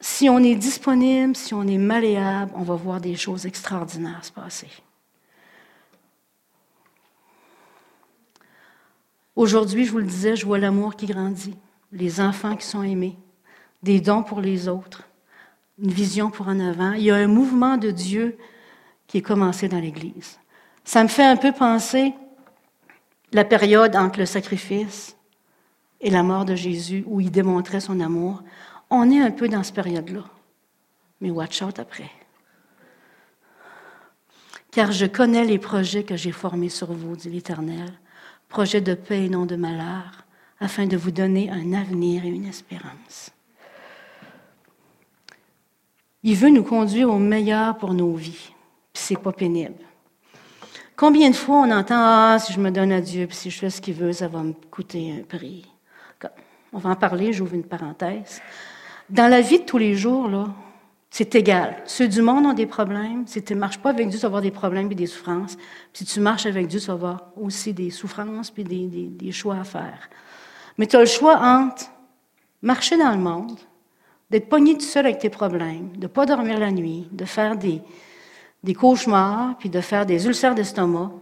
Si 0.00 0.30
on 0.30 0.38
est 0.38 0.54
disponible, 0.54 1.36
si 1.36 1.52
on 1.52 1.66
est 1.66 1.78
malléable, 1.78 2.52
on 2.54 2.62
va 2.62 2.74
voir 2.74 3.00
des 3.00 3.16
choses 3.16 3.44
extraordinaires 3.44 4.24
se 4.24 4.32
passer. 4.32 4.68
Aujourd'hui, 9.36 9.84
je 9.84 9.92
vous 9.92 9.98
le 9.98 10.04
disais, 10.04 10.36
je 10.36 10.46
vois 10.46 10.58
l'amour 10.58 10.96
qui 10.96 11.06
grandit, 11.06 11.56
les 11.92 12.20
enfants 12.20 12.56
qui 12.56 12.66
sont 12.66 12.82
aimés, 12.82 13.18
des 13.82 14.00
dons 14.00 14.22
pour 14.22 14.40
les 14.40 14.68
autres, 14.68 15.06
une 15.78 15.90
vision 15.90 16.30
pour 16.30 16.48
en 16.48 16.58
avant. 16.60 16.92
Il 16.92 17.02
y 17.02 17.10
a 17.10 17.16
un 17.16 17.26
mouvement 17.26 17.76
de 17.76 17.90
Dieu 17.90 18.38
qui 19.06 19.18
est 19.18 19.22
commencé 19.22 19.68
dans 19.68 19.80
l'Église. 19.80 20.38
Ça 20.84 21.02
me 21.02 21.08
fait 21.08 21.24
un 21.24 21.36
peu 21.36 21.52
penser 21.52 22.14
la 23.32 23.44
période 23.44 23.96
entre 23.96 24.18
le 24.18 24.26
sacrifice 24.26 25.16
et 26.00 26.10
la 26.10 26.22
mort 26.22 26.44
de 26.44 26.54
Jésus 26.54 27.04
où 27.06 27.20
il 27.20 27.30
démontrait 27.30 27.80
son 27.80 28.00
amour. 28.00 28.42
On 28.90 29.10
est 29.10 29.20
un 29.20 29.30
peu 29.30 29.48
dans 29.48 29.62
cette 29.62 29.74
période-là. 29.74 30.24
Mais 31.20 31.30
watch 31.30 31.62
out 31.62 31.78
après. 31.78 32.10
Car 34.70 34.92
je 34.92 35.06
connais 35.06 35.44
les 35.44 35.58
projets 35.58 36.04
que 36.04 36.16
j'ai 36.16 36.32
formés 36.32 36.68
sur 36.68 36.92
vous, 36.92 37.16
dit 37.16 37.28
l'Éternel, 37.28 37.92
projets 38.48 38.80
de 38.80 38.94
paix 38.94 39.26
et 39.26 39.28
non 39.28 39.44
de 39.44 39.56
malheur, 39.56 40.24
afin 40.60 40.86
de 40.86 40.96
vous 40.96 41.10
donner 41.10 41.50
un 41.50 41.72
avenir 41.72 42.24
et 42.24 42.28
une 42.28 42.46
espérance. 42.46 43.30
Il 46.22 46.36
veut 46.36 46.50
nous 46.50 46.64
conduire 46.64 47.10
au 47.10 47.18
meilleur 47.18 47.78
pour 47.78 47.94
nos 47.94 48.14
vies, 48.14 48.52
puis 48.92 49.02
c'est 49.02 49.18
pas 49.18 49.32
pénible. 49.32 49.89
Combien 51.00 51.30
de 51.30 51.34
fois 51.34 51.62
on 51.66 51.70
entend 51.70 51.96
Ah, 51.96 52.36
si 52.38 52.52
je 52.52 52.60
me 52.60 52.70
donne 52.70 52.92
à 52.92 53.00
Dieu, 53.00 53.26
puis 53.26 53.34
si 53.34 53.50
je 53.50 53.58
fais 53.58 53.70
ce 53.70 53.80
qu'il 53.80 53.94
veut, 53.94 54.12
ça 54.12 54.28
va 54.28 54.42
me 54.42 54.52
coûter 54.70 55.14
un 55.18 55.22
prix. 55.22 55.64
On 56.74 56.78
va 56.78 56.90
en 56.90 56.94
parler, 56.94 57.32
j'ouvre 57.32 57.54
une 57.54 57.64
parenthèse. 57.64 58.42
Dans 59.08 59.26
la 59.28 59.40
vie 59.40 59.60
de 59.60 59.64
tous 59.64 59.78
les 59.78 59.94
jours, 59.94 60.28
là, 60.28 60.48
c'est 61.08 61.34
égal. 61.34 61.78
Ceux 61.86 62.06
du 62.06 62.20
monde 62.20 62.44
ont 62.44 62.52
des 62.52 62.66
problèmes. 62.66 63.26
Si 63.26 63.42
tu 63.42 63.54
ne 63.54 63.60
marches 63.60 63.78
pas 63.78 63.88
avec 63.88 64.10
Dieu, 64.10 64.18
tu 64.18 64.22
vas 64.24 64.26
avoir 64.26 64.42
des 64.42 64.50
problèmes 64.50 64.92
et 64.92 64.94
des 64.94 65.06
souffrances. 65.06 65.56
si 65.94 66.04
tu 66.04 66.20
marches 66.20 66.44
avec 66.44 66.66
Dieu, 66.66 66.78
tu 66.78 66.88
vas 66.88 66.92
avoir 66.92 67.28
aussi 67.34 67.72
des 67.72 67.88
souffrances 67.88 68.52
et 68.58 68.62
des, 68.62 68.86
des, 68.86 69.32
choix 69.32 69.56
à 69.56 69.64
faire. 69.64 70.10
Mais 70.76 70.86
tu 70.86 70.96
as 70.96 71.00
le 71.00 71.06
choix 71.06 71.38
entre 71.40 71.86
marcher 72.60 72.98
dans 72.98 73.12
le 73.12 73.16
monde, 73.16 73.58
d'être 74.28 74.50
pogné 74.50 74.74
tout 74.74 74.80
seul 74.80 75.06
avec 75.06 75.18
tes 75.18 75.30
problèmes, 75.30 75.96
de 75.96 76.02
ne 76.02 76.08
pas 76.08 76.26
dormir 76.26 76.58
la 76.58 76.70
nuit, 76.70 77.08
de 77.10 77.24
faire 77.24 77.56
des, 77.56 77.80
des 78.62 78.74
cauchemars, 78.74 79.56
puis 79.58 79.70
de 79.70 79.80
faire 79.80 80.06
des 80.06 80.26
ulcères 80.26 80.54
d'estomac, 80.54 81.12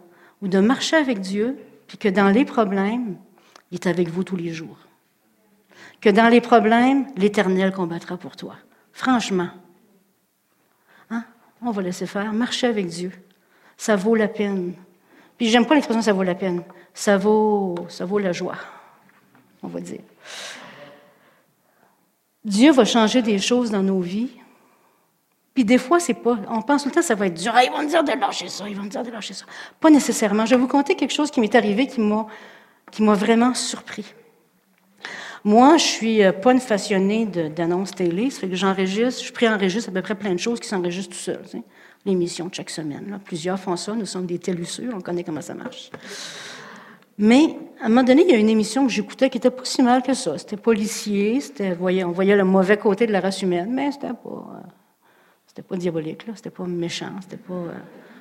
ou 0.42 0.48
de 0.48 0.58
marcher 0.58 0.96
avec 0.96 1.20
Dieu, 1.20 1.58
puis 1.86 1.98
que 1.98 2.08
dans 2.08 2.28
les 2.28 2.44
problèmes, 2.44 3.16
il 3.70 3.76
est 3.76 3.86
avec 3.86 4.08
vous 4.08 4.24
tous 4.24 4.36
les 4.36 4.52
jours 4.52 4.78
que 6.00 6.08
dans 6.08 6.28
les 6.28 6.40
problèmes, 6.40 7.06
l'Éternel 7.16 7.72
combattra 7.72 8.16
pour 8.16 8.36
toi. 8.36 8.56
Franchement. 8.92 9.48
Hein? 11.10 11.24
On 11.62 11.70
va 11.70 11.82
laisser 11.82 12.06
faire. 12.06 12.32
Marcher 12.32 12.68
avec 12.68 12.86
Dieu. 12.86 13.12
Ça 13.76 13.96
vaut 13.96 14.14
la 14.14 14.28
peine. 14.28 14.74
Puis 15.36 15.48
j'aime 15.48 15.66
pas 15.66 15.74
l'expression 15.74 16.02
ça 16.02 16.12
vaut 16.12 16.22
la 16.22 16.34
peine. 16.34 16.62
Ça 16.94 17.16
vaut, 17.16 17.76
ça 17.88 18.04
vaut 18.04 18.18
la 18.18 18.32
joie, 18.32 18.56
on 19.62 19.68
va 19.68 19.80
dire. 19.80 20.00
Dieu 22.44 22.72
va 22.72 22.84
changer 22.84 23.22
des 23.22 23.38
choses 23.38 23.70
dans 23.70 23.82
nos 23.82 24.00
vies. 24.00 24.30
Puis 25.58 25.64
des 25.64 25.78
fois, 25.78 25.98
c'est 25.98 26.14
pas. 26.14 26.38
On 26.48 26.62
pense 26.62 26.84
tout 26.84 26.88
le 26.88 26.94
temps 26.94 27.02
ça 27.02 27.16
va 27.16 27.26
être 27.26 27.34
dur. 27.34 27.50
Ah, 27.52 27.64
ils 27.64 27.70
vont 27.72 27.82
me 27.82 27.88
dire 27.88 28.04
de 28.04 28.12
lâcher 28.12 28.46
ça, 28.46 28.68
ils 28.68 28.76
vont 28.76 28.84
me 28.84 28.88
dire 28.88 29.02
de 29.02 29.10
lâcher 29.10 29.34
ça. 29.34 29.44
Pas 29.80 29.90
nécessairement. 29.90 30.46
Je 30.46 30.54
vais 30.54 30.60
vous 30.60 30.68
conter 30.68 30.94
quelque 30.94 31.12
chose 31.12 31.32
qui 31.32 31.40
m'est 31.40 31.52
arrivé 31.56 31.88
qui 31.88 32.00
m'a, 32.00 32.28
qui 32.92 33.02
m'a 33.02 33.14
vraiment 33.14 33.52
surpris. 33.54 34.04
Moi, 35.42 35.76
je 35.76 35.82
suis 35.82 36.22
euh, 36.22 36.30
pas 36.30 36.52
une 36.52 36.60
façonnée 36.60 37.26
d'annonces 37.26 37.90
télé, 37.90 38.30
ça 38.30 38.42
fait 38.42 38.48
que 38.48 38.54
j'enregistre, 38.54 39.24
je 39.24 39.32
préenregistre 39.32 39.90
à 39.90 39.92
peu 39.92 40.00
près 40.00 40.14
plein 40.14 40.32
de 40.32 40.38
choses 40.38 40.60
qui 40.60 40.68
s'enregistrent 40.68 41.16
tout 41.16 41.22
seul. 41.22 41.42
L'émission 42.06 42.46
de 42.46 42.54
chaque 42.54 42.70
semaine. 42.70 43.18
Plusieurs 43.24 43.58
font 43.58 43.74
ça, 43.74 43.94
nous 43.94 44.06
sommes 44.06 44.26
des 44.26 44.38
télussures, 44.38 44.92
on 44.94 45.00
connaît 45.00 45.24
comment 45.24 45.42
ça 45.42 45.54
marche. 45.54 45.90
Mais 47.18 47.56
à 47.80 47.86
un 47.86 47.88
moment 47.88 48.04
donné, 48.04 48.22
il 48.22 48.30
y 48.30 48.34
a 48.34 48.38
une 48.38 48.48
émission 48.48 48.86
que 48.86 48.92
j'écoutais 48.92 49.28
qui 49.28 49.38
était 49.38 49.50
pas 49.50 49.64
si 49.64 49.82
mal 49.82 50.02
que 50.02 50.14
ça. 50.14 50.38
C'était 50.38 50.56
policier, 50.56 51.40
c'était, 51.40 51.76
on 51.80 52.12
voyait 52.12 52.36
le 52.36 52.44
mauvais 52.44 52.76
côté 52.76 53.08
de 53.08 53.12
la 53.12 53.18
race 53.18 53.42
humaine, 53.42 53.72
mais 53.72 53.90
c'était 53.90 54.14
pas, 54.14 54.28
euh, 54.28 54.68
c'était 55.58 55.70
pas 55.70 55.76
diabolique, 55.76 56.24
là, 56.28 56.34
c'était 56.36 56.50
pas 56.50 56.62
méchant, 56.66 57.10
c'était 57.20 57.36
pas. 57.36 57.52
Euh, 57.52 57.72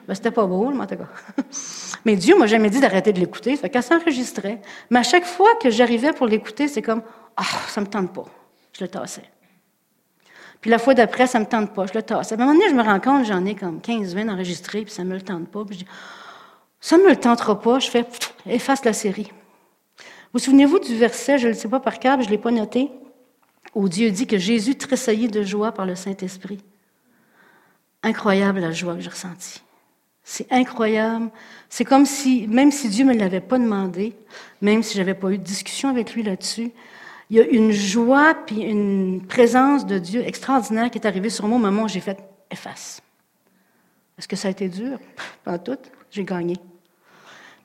ben, 0.08 0.15
c'était 0.15 0.32
pas 0.32 0.47
beau, 0.47 0.71
mais 0.71 0.82
en 0.82 0.88
cas. 0.88 0.97
mais 2.06 2.15
Dieu 2.15 2.36
m'a 2.36 2.47
jamais 2.47 2.71
dit 2.71 2.80
d'arrêter 2.80 3.13
de 3.13 3.19
l'écouter. 3.19 3.56
Ça 3.56 3.62
fait 3.62 3.69
qu'elle 3.69 3.84
s'enregistrait. 3.84 4.60
Mais 4.89 4.97
à 4.97 5.04
chaque 5.04 5.26
fois 5.26 5.54
que 5.62 5.69
j'arrivais 5.69 6.13
pour 6.13 6.26
l'écouter, 6.26 6.67
c'est 6.67 6.82
comme, 6.82 7.04
ah, 7.36 7.43
ça 7.67 7.80
me 7.80 7.86
tente 7.86 8.12
pas. 8.12 8.26
Je 8.73 8.86
le 8.86 8.88
tassais. 8.88 9.30
Puis 10.62 10.71
la 10.71 10.80
fois 10.80 10.95
d'après, 10.95 11.28
ça 11.28 11.39
me 11.39 11.45
tente 11.45 11.76
pas. 11.76 11.86
Je 11.86 11.93
le 11.93 12.02
tassais. 12.02 12.34
À 12.34 12.38
un 12.38 12.39
moment 12.39 12.54
donné, 12.54 12.69
je 12.69 12.73
me 12.73 12.82
rends 12.82 13.00
compte, 13.00 13.26
j'en 13.26 13.45
ai 13.45 13.54
comme 13.54 13.82
15, 13.82 14.15
20 14.15 14.30
enregistrés, 14.30 14.82
puis 14.82 14.91
ça 14.91 15.04
me 15.04 15.13
le 15.13 15.21
tente 15.21 15.47
pas. 15.50 15.63
Puis 15.63 15.76
je 15.76 15.84
dis, 15.84 15.89
ça 16.82 16.97
me 16.97 17.08
le 17.08 17.17
tentera 17.17 17.62
pas. 17.62 17.78
Je 17.78 17.91
fais, 17.91 18.04
efface 18.47 18.84
la 18.84 18.93
série. 18.93 19.32
Vous 20.34 20.39
souvenez-vous 20.39 20.80
du 20.80 20.95
verset, 20.95 21.38
je 21.38 21.50
ne 21.50 21.52
le 21.52 21.56
sais 21.56 21.69
pas 21.69 21.82
par 21.82 22.00
cœur, 22.00 22.19
je 22.19 22.26
ne 22.26 22.32
l'ai 22.32 22.39
pas 22.39 22.50
noté, 22.50 22.89
où 23.76 23.88
Dieu 23.89 24.10
dit 24.10 24.26
que 24.26 24.39
Jésus 24.39 24.76
tressaillit 24.76 25.28
de 25.28 25.43
joie 25.43 25.71
par 25.71 25.86
le 25.86 25.93
Saint-Esprit. 25.93 26.63
Incroyable 28.08 28.62
la 28.62 28.72
joie 28.72 28.96
que 28.96 29.02
j'ai 29.02 29.10
ressentie. 29.10 29.62
C'est 30.24 30.50
incroyable. 30.50 31.30
C'est 31.67 31.84
comme 31.84 32.06
si, 32.06 32.48
même 32.48 32.72
si 32.72 32.88
Dieu 32.88 33.04
ne 33.04 33.12
me 33.12 33.20
l'avait 33.20 33.41
pas 33.41 33.60
demandé, 33.60 34.15
même 34.62 34.82
si 34.82 34.93
je 34.93 35.00
n'avais 35.00 35.13
pas 35.13 35.30
eu 35.30 35.38
de 35.38 35.43
discussion 35.43 35.89
avec 35.89 36.13
lui 36.13 36.24
là-dessus, 36.24 36.72
il 37.30 37.36
y 37.36 37.41
a 37.41 37.43
une 37.43 37.74
joie 37.74 38.34
puis 38.34 38.62
une 38.62 39.26
présence 39.28 39.86
de 39.86 40.00
Dieu 40.00 40.22
extraordinaire 40.26 40.89
qui 40.89 41.00
est 41.00 41.06
arrivée 41.06 41.30
sur 41.30 41.50
moi 41.50 41.58
au 41.58 41.62
moment 41.62 41.84
où 41.84 41.88
j'ai 41.89 42.00
fait 42.00 42.17
efface. 42.50 43.02
Est-ce 44.17 44.30
que 44.30 44.38
ça 44.38 44.48
a 44.48 44.52
été 44.52 44.70
dur? 44.70 45.00
Pas 45.43 45.60
tout. 45.60 45.78
J'ai 46.10 46.24
gagné. 46.24 46.56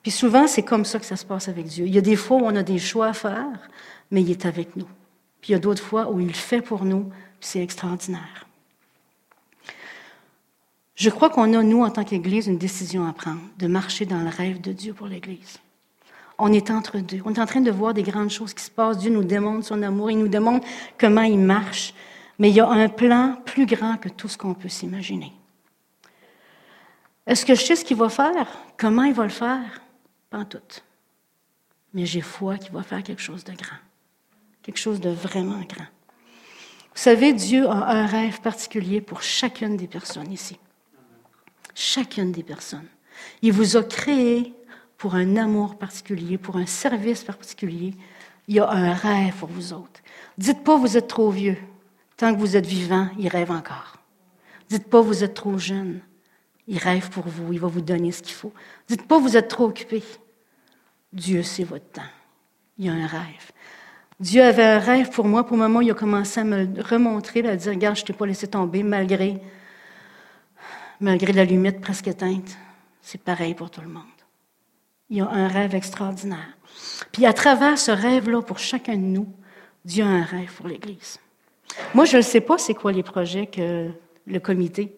Puis 0.01 0.11
souvent, 0.11 0.45
c'est 0.45 0.63
comme 0.63 0.83
ça 0.83 0.99
que 0.99 1.05
ça 1.05 1.15
se 1.15 1.25
passe 1.25 1.47
avec 1.47 1.67
Dieu. 1.67 1.85
Il 1.85 1.95
y 1.95 1.97
a 1.97 2.01
des 2.01 2.17
fois 2.17 2.35
où 2.35 2.45
on 2.45 2.55
a 2.57 2.63
des 2.63 2.79
choix 2.79 3.07
à 3.07 3.13
faire, 3.13 3.69
mais 4.11 4.21
il 4.21 4.29
est 4.29 4.45
avec 4.45 4.75
nous. 4.75 4.89
Puis 5.39 5.51
il 5.51 5.53
y 5.53 5.55
a 5.55 5.59
d'autres 5.59 5.83
fois 5.83 6.11
où 6.11 6.19
il 6.19 6.27
le 6.27 6.33
fait 6.33 6.61
pour 6.61 6.83
nous, 6.83 7.03
puis 7.39 7.47
c'est 7.47 7.63
extraordinaire. 7.63 8.45
Je 11.03 11.09
crois 11.09 11.29
qu'on 11.29 11.53
a, 11.53 11.61
nous, 11.61 11.83
en 11.83 11.89
tant 11.89 12.05
qu'Église, 12.05 12.47
une 12.47 12.57
décision 12.57 13.05
à 13.05 13.11
prendre, 13.11 13.41
de 13.59 13.67
marcher 13.67 14.05
dans 14.05 14.21
le 14.21 14.29
rêve 14.29 14.61
de 14.61 14.71
Dieu 14.71 14.93
pour 14.93 15.07
l'Église. 15.07 15.59
On 16.37 16.53
est 16.53 16.71
entre 16.71 16.99
deux. 16.99 17.19
On 17.25 17.33
est 17.33 17.39
en 17.39 17.45
train 17.45 17.59
de 17.59 17.71
voir 17.71 17.93
des 17.93 18.03
grandes 18.03 18.29
choses 18.29 18.53
qui 18.53 18.63
se 18.63 18.71
passent. 18.71 18.99
Dieu 18.99 19.11
nous 19.11 19.25
démontre 19.25 19.65
son 19.65 19.83
amour. 19.83 20.11
Il 20.11 20.19
nous 20.19 20.29
demande 20.29 20.61
comment 20.97 21.23
il 21.23 21.39
marche. 21.39 21.93
Mais 22.39 22.51
il 22.51 22.55
y 22.55 22.61
a 22.61 22.69
un 22.69 22.87
plan 22.87 23.35
plus 23.43 23.65
grand 23.65 23.97
que 23.97 24.07
tout 24.07 24.29
ce 24.29 24.37
qu'on 24.37 24.53
peut 24.53 24.69
s'imaginer. 24.69 25.33
Est-ce 27.27 27.45
que 27.45 27.53
je 27.53 27.61
sais 27.61 27.75
ce 27.75 27.83
qu'il 27.83 27.97
va 27.97 28.07
faire? 28.07 28.47
Comment 28.77 29.03
il 29.03 29.13
va 29.13 29.23
le 29.23 29.29
faire? 29.29 29.81
Pas 30.29 30.37
en 30.37 30.45
tout. 30.45 30.59
Mais 31.93 32.05
j'ai 32.05 32.21
foi 32.21 32.57
qu'il 32.57 32.71
va 32.71 32.81
faire 32.81 33.03
quelque 33.03 33.21
chose 33.21 33.43
de 33.43 33.51
grand. 33.51 33.81
Quelque 34.61 34.79
chose 34.79 35.01
de 35.01 35.09
vraiment 35.09 35.59
grand. 35.67 35.89
Vous 36.95 37.01
savez, 37.01 37.33
Dieu 37.33 37.67
a 37.67 37.89
un 37.89 38.05
rêve 38.05 38.39
particulier 38.39 39.01
pour 39.01 39.21
chacune 39.21 39.75
des 39.75 39.87
personnes 39.87 40.31
ici 40.31 40.57
chacune 41.75 42.31
des 42.31 42.43
personnes. 42.43 42.87
Il 43.41 43.53
vous 43.53 43.77
a 43.77 43.83
créé 43.83 44.53
pour 44.97 45.15
un 45.15 45.35
amour 45.35 45.77
particulier, 45.77 46.37
pour 46.37 46.57
un 46.57 46.65
service 46.65 47.23
particulier. 47.23 47.93
Il 48.47 48.55
y 48.55 48.59
a 48.59 48.69
un 48.69 48.93
rêve 48.93 49.35
pour 49.35 49.49
vous 49.49 49.73
autres. 49.73 50.01
Dites 50.37 50.63
pas 50.63 50.77
vous 50.77 50.97
êtes 50.97 51.07
trop 51.07 51.29
vieux. 51.29 51.57
Tant 52.17 52.33
que 52.33 52.39
vous 52.39 52.55
êtes 52.55 52.65
vivant, 52.65 53.09
il 53.17 53.27
rêve 53.27 53.51
encore. 53.51 53.97
Dites 54.69 54.87
pas 54.87 55.01
vous 55.01 55.23
êtes 55.23 55.33
trop 55.33 55.57
jeune. 55.57 55.99
Il 56.67 56.77
rêve 56.77 57.09
pour 57.09 57.27
vous, 57.27 57.51
il 57.51 57.59
va 57.59 57.67
vous 57.67 57.81
donner 57.81 58.11
ce 58.11 58.21
qu'il 58.21 58.33
faut. 58.33 58.53
Dites 58.87 59.07
pas 59.07 59.19
vous 59.19 59.35
êtes 59.35 59.49
trop 59.49 59.65
occupé. 59.65 60.01
Dieu, 61.11 61.43
c'est 61.43 61.63
votre 61.63 61.89
temps. 61.91 62.01
Il 62.77 62.85
y 62.85 62.89
a 62.89 62.93
un 62.93 63.05
rêve. 63.05 63.51
Dieu 64.19 64.41
avait 64.41 64.63
un 64.63 64.79
rêve 64.79 65.09
pour 65.09 65.25
moi. 65.25 65.45
Pour 65.45 65.57
le 65.57 65.63
moment, 65.63 65.81
il 65.81 65.91
a 65.91 65.93
commencé 65.93 66.39
à 66.39 66.43
me 66.43 66.81
remontrer, 66.81 67.47
à 67.47 67.55
dire 67.55 67.71
Regarde, 67.71 67.97
je 67.97 68.01
ne 68.01 68.07
t'ai 68.07 68.13
pas 68.13 68.25
laissé 68.25 68.47
tomber 68.47 68.83
malgré, 68.83 69.41
malgré 71.03 71.33
la 71.33 71.45
lumière 71.45 71.79
presque 71.79 72.07
éteinte. 72.07 72.57
C'est 73.01 73.21
pareil 73.21 73.53
pour 73.53 73.69
tout 73.69 73.81
le 73.81 73.89
monde. 73.89 74.03
Il 75.09 75.17
y 75.17 75.21
a 75.21 75.29
un 75.29 75.47
rêve 75.47 75.75
extraordinaire. 75.75 76.57
Puis 77.11 77.25
à 77.25 77.33
travers 77.33 77.77
ce 77.77 77.91
rêve-là, 77.91 78.41
pour 78.41 78.57
chacun 78.57 78.95
de 78.95 79.01
nous, 79.01 79.27
Dieu 79.83 80.03
a 80.03 80.07
un 80.07 80.23
rêve 80.23 80.51
pour 80.55 80.67
l'Église. 80.67 81.19
Moi, 81.93 82.05
je 82.05 82.17
ne 82.17 82.21
sais 82.21 82.39
pas 82.41 82.57
c'est 82.57 82.73
quoi 82.73 82.91
les 82.91 83.03
projets 83.03 83.47
que 83.47 83.89
le 84.25 84.39
comité 84.39 84.95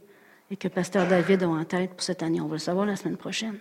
et 0.52 0.56
que 0.56 0.68
Pasteur 0.68 1.08
David 1.08 1.44
a 1.44 1.50
en 1.50 1.64
tête 1.66 1.92
pour 1.92 2.04
cette 2.04 2.22
année. 2.22 2.40
On 2.40 2.48
va 2.48 2.54
le 2.54 2.60
savoir 2.60 2.86
la 2.86 2.96
semaine 2.96 3.18
prochaine. 3.18 3.58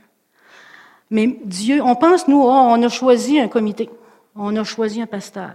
Mais 1.10 1.38
Dieu, 1.44 1.80
on 1.82 1.96
pense, 1.96 2.28
nous, 2.28 2.42
oh, 2.42 2.50
on 2.50 2.82
a 2.82 2.88
choisi 2.88 3.40
un 3.40 3.48
comité, 3.48 3.88
on 4.34 4.54
a 4.56 4.64
choisi 4.64 5.00
un 5.00 5.06
pasteur. 5.06 5.54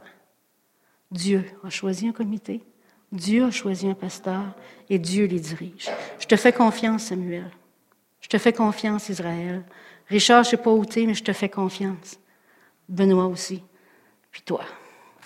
Dieu 1.11 1.45
a 1.63 1.69
choisi 1.69 2.07
un 2.07 2.11
comité, 2.13 2.63
Dieu 3.11 3.45
a 3.45 3.51
choisi 3.51 3.87
un 3.87 3.93
pasteur 3.93 4.43
et 4.89 4.99
Dieu 4.99 5.25
les 5.25 5.39
dirige. 5.39 5.89
Je 6.19 6.27
te 6.27 6.35
fais 6.35 6.53
confiance, 6.53 7.05
Samuel. 7.05 7.49
Je 8.21 8.27
te 8.27 8.37
fais 8.37 8.53
confiance, 8.53 9.09
Israël. 9.09 9.63
Richard, 10.07 10.43
je 10.43 10.49
ne 10.49 10.51
sais 10.51 10.63
pas 10.63 10.71
où 10.71 10.85
tu 10.85 11.01
es, 11.01 11.05
mais 11.05 11.13
je 11.13 11.23
te 11.23 11.33
fais 11.33 11.49
confiance. 11.49 12.19
Benoît 12.87 13.25
aussi. 13.25 13.63
Puis 14.31 14.41
toi. 14.43 14.61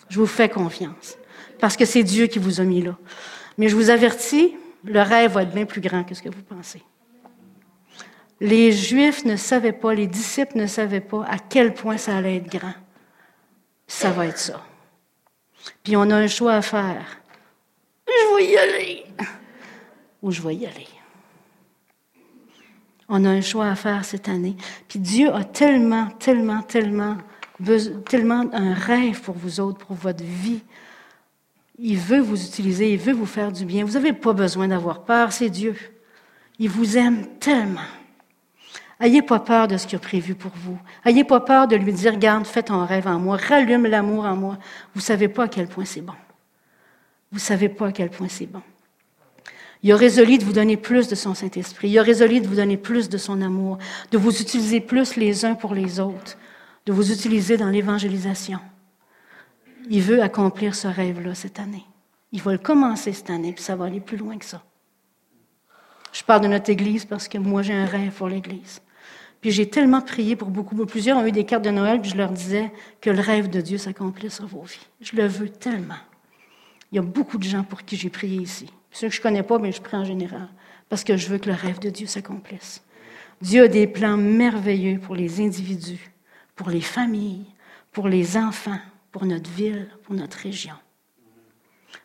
Je 0.10 0.19
vous 0.19 0.28
fais 0.28 0.50
confiance. 0.50 1.17
Parce 1.60 1.76
que 1.76 1.86
c'est 1.86 2.04
Dieu 2.04 2.28
qui 2.28 2.39
vous 2.39 2.62
a 2.62 2.63
mis 2.63 2.82
là. 2.82 2.98
Mais 3.58 3.69
je 3.69 3.76
vous 3.76 3.89
avertis, 3.89 4.56
le 4.84 5.02
rêve 5.02 5.32
va 5.34 5.43
être 5.43 5.54
bien 5.54 5.65
plus 5.65 5.82
grand 5.82 6.04
que 6.04 6.15
ce 6.15 6.22
que 6.22 6.30
vous 6.30 6.43
pensez. 6.43 6.84
Les 8.39 8.72
Juifs 8.72 9.26
ne 9.26 9.38
savaient 9.38 9.72
pas, 9.74 9.93
les 9.93 10.08
disciples 10.08 10.58
ne 10.58 10.67
savaient 10.67 11.00
pas 11.02 11.24
à 11.26 11.38
quel 11.38 11.74
point 11.74 11.98
ça 11.98 12.17
allait 12.17 12.38
être 12.38 12.52
grand. 12.52 12.74
Ça 13.88 14.12
va 14.12 14.28
être 14.28 14.39
ça. 14.39 14.62
Puis 15.84 15.96
on 15.96 16.10
a 16.10 16.15
un 16.15 16.28
choix 16.28 16.54
à 16.54 16.62
faire. 16.62 17.22
Vais 18.38 18.46
y 18.46 18.58
aller. 18.58 19.06
Je 20.24 20.41
vais 20.41 20.56
y 20.56 20.65
aller. 20.65 20.88
On 23.10 23.26
a 23.26 23.30
un 23.30 23.41
choix 23.41 23.67
à 23.67 23.76
faire 23.76 24.06
cette 24.06 24.30
année. 24.30 24.56
Puis 24.88 25.00
Dieu 25.00 25.34
a 25.34 25.43
tellement, 25.43 26.08
tellement, 26.19 26.62
tellement, 26.62 27.17
tellement 28.10 28.46
un 28.54 28.74
rêve 28.74 29.22
pour 29.22 29.36
vous 29.36 29.60
autres, 29.60 29.86
pour 29.86 29.96
votre 29.96 30.24
vie. 30.24 30.62
Il 31.78 31.98
veut 31.98 32.22
vous 32.22 32.43
utiliser, 32.43 32.93
il 32.93 33.00
veut 33.00 33.13
vous 33.13 33.26
faire 33.26 33.52
du 33.52 33.65
bien. 33.65 33.84
Vous 33.84 33.93
n'avez 33.93 34.13
pas 34.13 34.34
besoin 34.34 34.67
d'avoir 34.67 35.04
peur, 35.04 35.32
c'est 35.32 35.50
Dieu. 35.50 35.76
Il 36.60 36.69
vous 36.69 36.98
aime 36.98 37.28
tellement. 37.39 37.82
Ayez 39.00 39.22
pas 39.22 39.39
peur 39.39 39.67
de 39.67 39.76
ce 39.76 39.86
qu'il 39.86 39.98
a 39.98 40.00
prévu 40.00 40.34
pour 40.34 40.52
vous. 40.56 40.80
Ayez 41.04 41.24
pas 41.24 41.41
peur 41.41 41.67
de 41.67 41.76
lui 41.76 41.91
dire, 41.91 42.17
garde, 42.17 42.46
fais 42.46 42.63
ton 42.63 42.86
rêve 42.86 43.08
en 43.08 43.19
moi, 43.19 43.38
rallume 43.38 43.86
l'amour 43.88 44.26
en 44.26 44.36
moi. 44.36 44.58
Vous 44.96 45.02
savez 45.02 45.28
pas 45.28 45.43
à 45.43 45.48
quel 45.48 45.67
point 45.67 45.86
c'est 45.86 46.02
bon. 46.02 46.13
Vous 47.34 47.39
savez 47.39 47.67
pas 47.67 47.88
à 47.88 47.91
quel 47.91 48.12
point 48.12 48.30
c'est 48.30 48.46
bon. 48.46 48.62
Il 49.82 49.91
a 49.91 49.98
résolu 49.98 50.38
de 50.38 50.46
vous 50.46 50.54
donner 50.54 50.78
plus 50.78 51.08
de 51.08 51.15
son 51.15 51.34
Saint-Esprit. 51.34 51.89
Il 51.89 51.98
a 51.98 52.04
résolu 52.04 52.39
de 52.39 52.48
vous 52.48 52.56
donner 52.56 52.78
plus 52.78 53.10
de 53.10 53.17
son 53.17 53.41
amour, 53.41 53.80
de 54.12 54.17
vous 54.19 54.39
utiliser 54.39 54.80
plus 54.80 55.15
les 55.15 55.43
uns 55.43 55.56
pour 55.56 55.74
les 55.74 56.00
autres, 56.00 56.38
de 56.86 56.93
vous 56.93 57.12
utiliser 57.12 57.58
dans 57.58 57.69
l'évangélisation. 57.69 58.60
Il 59.89 60.02
veut 60.02 60.22
accomplir 60.22 60.76
ce 60.76 60.88
rêve-là 60.88 61.34
cette 61.34 61.60
année. 61.60 61.84
Il 62.32 62.41
va 62.41 62.52
le 62.52 62.60
commencer 62.60 63.12
cette 63.12 63.32
année, 63.32 63.52
puis 63.52 63.63
ça 63.63 63.76
va 63.76 63.86
aller 63.86 64.00
plus 64.00 64.17
loin 64.17 64.38
que 64.38 64.46
ça. 64.46 64.63
Je 66.13 66.24
parle 66.24 66.41
de 66.41 66.48
notre 66.48 66.69
Église 66.69 67.04
parce 67.04 67.28
que 67.28 67.39
moi, 67.39 67.63
j'ai 67.63 67.74
un 67.74 67.86
rêve 67.86 68.13
pour 68.13 68.28
l'Église. 68.28 68.80
Puis 69.41 69.52
j'ai 69.52 69.67
tellement 69.69 70.02
prié 70.02 70.36
pour 70.36 70.50
beaucoup, 70.50 70.76
plusieurs 70.86 71.17
ont 71.17 71.26
eu 71.26 71.32
des 71.32 71.46
cartes 71.46 71.65
de 71.65 71.72
Noël, 71.72 72.00
puis 72.00 72.12
je 72.12 72.15
leur 72.15 72.30
disais 72.30 72.72
que 73.02 73.10
le 73.10 73.19
rêve 73.19 73.50
de 73.50 73.60
Dieu 73.60 73.80
s'accomplisse 73.80 74.36
sur 74.36 74.46
vos 74.46 74.62
vies. 74.62 74.88
Je 75.02 75.15
le 75.15 75.26
veux 75.26 75.50
tellement. 75.50 75.96
Il 76.93 76.97
y 76.97 76.99
a 76.99 77.01
beaucoup 77.01 77.39
de 77.39 77.43
gens 77.43 77.63
pour 77.63 77.82
qui 77.82 77.97
j'ai 77.97 78.12
prié 78.12 78.39
ici. 78.39 78.71
Ceux 78.91 79.08
que 79.08 79.15
je 79.15 79.19
ne 79.19 79.23
connais 79.23 79.41
pas, 79.41 79.58
mais 79.58 79.71
je 79.71 79.82
prie 79.82 79.97
en 79.97 80.06
général, 80.06 80.47
parce 80.89 81.03
que 81.03 81.17
je 81.17 81.27
veux 81.27 81.39
que 81.39 81.49
le 81.49 81.56
rêve 81.56 81.79
de 81.79 81.89
Dieu 81.89 82.06
s'accomplisse. 82.06 82.84
Dieu 83.41 83.63
a 83.63 83.67
des 83.67 83.88
plans 83.88 84.15
merveilleux 84.15 84.99
pour 84.99 85.15
les 85.15 85.41
individus, 85.41 86.12
pour 86.56 86.69
les 86.69 86.82
familles, 86.82 87.47
pour 87.91 88.08
les 88.08 88.38
enfants, 88.38 88.77
pour 89.12 89.25
notre 89.25 89.49
ville, 89.49 89.89
pour 90.03 90.13
notre 90.13 90.38
région. 90.38 90.75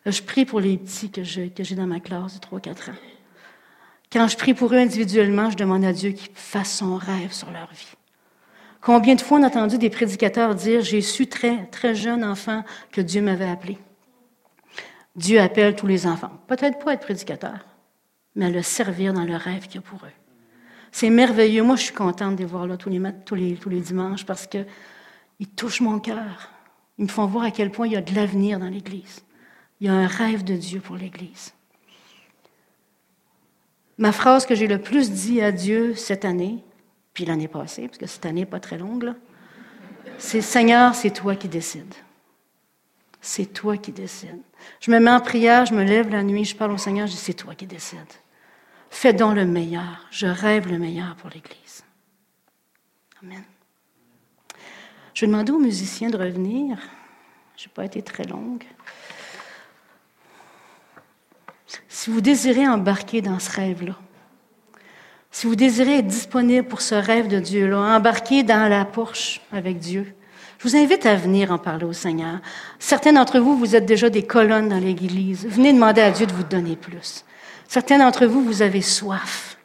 Je 0.06 0.22
prie 0.22 0.46
pour 0.46 0.58
les 0.58 0.78
petits 0.78 1.10
que 1.10 1.22
j'ai 1.22 1.74
dans 1.74 1.86
ma 1.86 2.00
classe 2.00 2.40
de 2.40 2.46
3-4 2.46 2.92
ans. 2.92 2.94
Quand 4.10 4.26
je 4.26 4.38
prie 4.38 4.54
pour 4.54 4.72
eux 4.72 4.78
individuellement, 4.78 5.50
je 5.50 5.56
demande 5.58 5.84
à 5.84 5.92
Dieu 5.92 6.12
qu'il 6.12 6.30
fasse 6.32 6.78
son 6.78 6.96
rêve 6.96 7.32
sur 7.32 7.50
leur 7.50 7.70
vie. 7.72 7.92
Combien 8.80 9.16
de 9.16 9.20
fois 9.20 9.38
on 9.38 9.42
a 9.42 9.48
entendu 9.48 9.76
des 9.76 9.90
prédicateurs 9.90 10.54
dire 10.54 10.80
J'ai 10.80 11.02
su 11.02 11.26
très, 11.26 11.66
très 11.66 11.94
jeune 11.94 12.24
enfant 12.24 12.64
que 12.90 13.02
Dieu 13.02 13.20
m'avait 13.20 13.50
appelé. 13.50 13.76
Dieu 15.16 15.40
appelle 15.40 15.74
tous 15.74 15.86
les 15.86 16.06
enfants. 16.06 16.30
Peut-être 16.46 16.78
pas 16.78 16.94
être 16.94 17.00
prédicateur, 17.00 17.66
mais 18.34 18.46
à 18.46 18.50
le 18.50 18.62
servir 18.62 19.12
dans 19.12 19.24
le 19.24 19.36
rêve 19.36 19.66
qu'il 19.66 19.76
y 19.76 19.78
a 19.78 19.82
pour 19.82 20.04
eux. 20.04 20.12
C'est 20.92 21.10
merveilleux. 21.10 21.62
Moi, 21.62 21.76
je 21.76 21.82
suis 21.82 21.94
contente 21.94 22.36
de 22.36 22.40
les 22.40 22.46
voir 22.46 22.66
là 22.66 22.76
tous 22.76 22.88
les, 22.88 23.00
tous 23.24 23.36
tous 23.60 23.68
les 23.68 23.80
dimanches 23.80 24.24
parce 24.24 24.46
qu'ils 24.46 25.48
touchent 25.56 25.80
mon 25.80 25.98
cœur. 25.98 26.50
Ils 26.98 27.04
me 27.04 27.10
font 27.10 27.26
voir 27.26 27.44
à 27.44 27.50
quel 27.50 27.70
point 27.70 27.86
il 27.86 27.92
y 27.92 27.96
a 27.96 28.00
de 28.00 28.14
l'avenir 28.14 28.58
dans 28.58 28.68
l'Église. 28.68 29.22
Il 29.80 29.86
y 29.86 29.90
a 29.90 29.94
un 29.94 30.06
rêve 30.06 30.44
de 30.44 30.54
Dieu 30.54 30.80
pour 30.80 30.96
l'Église. 30.96 31.52
Ma 33.98 34.12
phrase 34.12 34.46
que 34.46 34.54
j'ai 34.54 34.66
le 34.66 34.80
plus 34.80 35.10
dit 35.10 35.40
à 35.40 35.52
Dieu 35.52 35.94
cette 35.94 36.24
année, 36.24 36.62
puis 37.14 37.24
l'année 37.24 37.48
passée, 37.48 37.88
parce 37.88 37.98
que 37.98 38.06
cette 38.06 38.26
année 38.26 38.40
n'est 38.40 38.46
pas 38.46 38.60
très 38.60 38.78
longue, 38.78 39.12
c'est 40.18 40.40
Seigneur, 40.40 40.94
c'est 40.94 41.10
toi 41.10 41.36
qui 41.36 41.48
décides. 41.48 41.94
C'est 43.20 43.52
toi 43.52 43.76
qui 43.76 43.92
décides. 43.92 44.42
Je 44.80 44.90
me 44.90 44.98
mets 45.00 45.10
en 45.10 45.20
prière, 45.20 45.66
je 45.66 45.74
me 45.74 45.82
lève 45.82 46.08
la 46.08 46.22
nuit, 46.22 46.44
je 46.44 46.56
parle 46.56 46.72
au 46.72 46.78
Seigneur, 46.78 47.06
je 47.06 47.12
dis 47.12 47.18
c'est 47.18 47.34
toi 47.34 47.54
qui 47.54 47.66
décides. 47.66 47.98
Fais 48.90 49.12
donc 49.12 49.34
le 49.34 49.44
meilleur. 49.44 50.06
Je 50.10 50.26
rêve 50.26 50.70
le 50.70 50.78
meilleur 50.78 51.14
pour 51.16 51.30
l'Église. 51.30 51.84
Amen. 53.22 53.42
Je 55.14 55.22
vais 55.22 55.32
demander 55.32 55.52
aux 55.52 55.58
musiciens 55.58 56.10
de 56.10 56.16
revenir. 56.16 56.78
Je 57.56 57.64
n'ai 57.64 57.72
pas 57.74 57.84
été 57.84 58.02
très 58.02 58.24
longue. 58.24 58.64
Si 61.88 62.10
vous 62.10 62.20
désirez 62.20 62.66
embarquer 62.66 63.20
dans 63.20 63.38
ce 63.38 63.50
rêve-là, 63.50 63.96
si 65.30 65.46
vous 65.46 65.56
désirez 65.56 65.98
être 65.98 66.06
disponible 66.06 66.66
pour 66.66 66.80
ce 66.80 66.94
rêve 66.94 67.28
de 67.28 67.38
Dieu-là, 67.38 67.96
embarquer 67.96 68.42
dans 68.42 68.68
la 68.68 68.84
Porsche 68.84 69.40
avec 69.52 69.78
Dieu, 69.78 70.14
je 70.58 70.68
vous 70.68 70.76
invite 70.76 71.06
à 71.06 71.14
venir 71.14 71.52
en 71.52 71.58
parler 71.58 71.84
au 71.84 71.92
Seigneur. 71.92 72.40
Certains 72.80 73.12
d'entre 73.12 73.38
vous, 73.38 73.56
vous 73.56 73.76
êtes 73.76 73.86
déjà 73.86 74.10
des 74.10 74.24
colonnes 74.24 74.68
dans 74.68 74.80
l'Église. 74.80 75.46
Venez 75.46 75.72
demander 75.72 76.00
à 76.00 76.10
Dieu 76.10 76.26
de 76.26 76.32
vous 76.32 76.42
donner 76.42 76.74
plus. 76.74 77.24
Certains 77.68 77.98
d'entre 77.98 78.26
vous, 78.26 78.42
vous 78.42 78.60
avez 78.60 78.82
soif. 78.82 79.56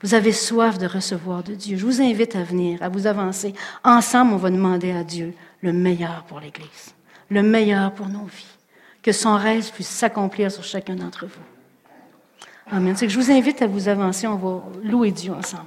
Vous 0.00 0.14
avez 0.14 0.32
soif 0.32 0.78
de 0.78 0.86
recevoir 0.86 1.42
de 1.42 1.54
Dieu. 1.54 1.76
Je 1.76 1.84
vous 1.84 2.00
invite 2.00 2.34
à 2.34 2.42
venir, 2.42 2.82
à 2.82 2.88
vous 2.88 3.06
avancer. 3.06 3.52
Ensemble, 3.84 4.32
on 4.32 4.38
va 4.38 4.50
demander 4.50 4.92
à 4.92 5.04
Dieu 5.04 5.34
le 5.60 5.72
meilleur 5.72 6.24
pour 6.26 6.40
l'Église, 6.40 6.94
le 7.28 7.42
meilleur 7.42 7.92
pour 7.92 8.08
nos 8.08 8.24
vies. 8.24 8.46
Que 9.02 9.12
son 9.12 9.36
rêve 9.36 9.70
puisse 9.72 9.88
s'accomplir 9.88 10.50
sur 10.50 10.64
chacun 10.64 10.94
d'entre 10.94 11.26
vous. 11.26 12.74
Amen. 12.74 12.96
C'est 12.96 13.06
que 13.06 13.12
je 13.12 13.20
vous 13.20 13.30
invite 13.30 13.60
à 13.60 13.66
vous 13.66 13.88
avancer. 13.88 14.26
On 14.26 14.36
va 14.36 14.62
louer 14.82 15.10
Dieu 15.10 15.32
ensemble. 15.32 15.66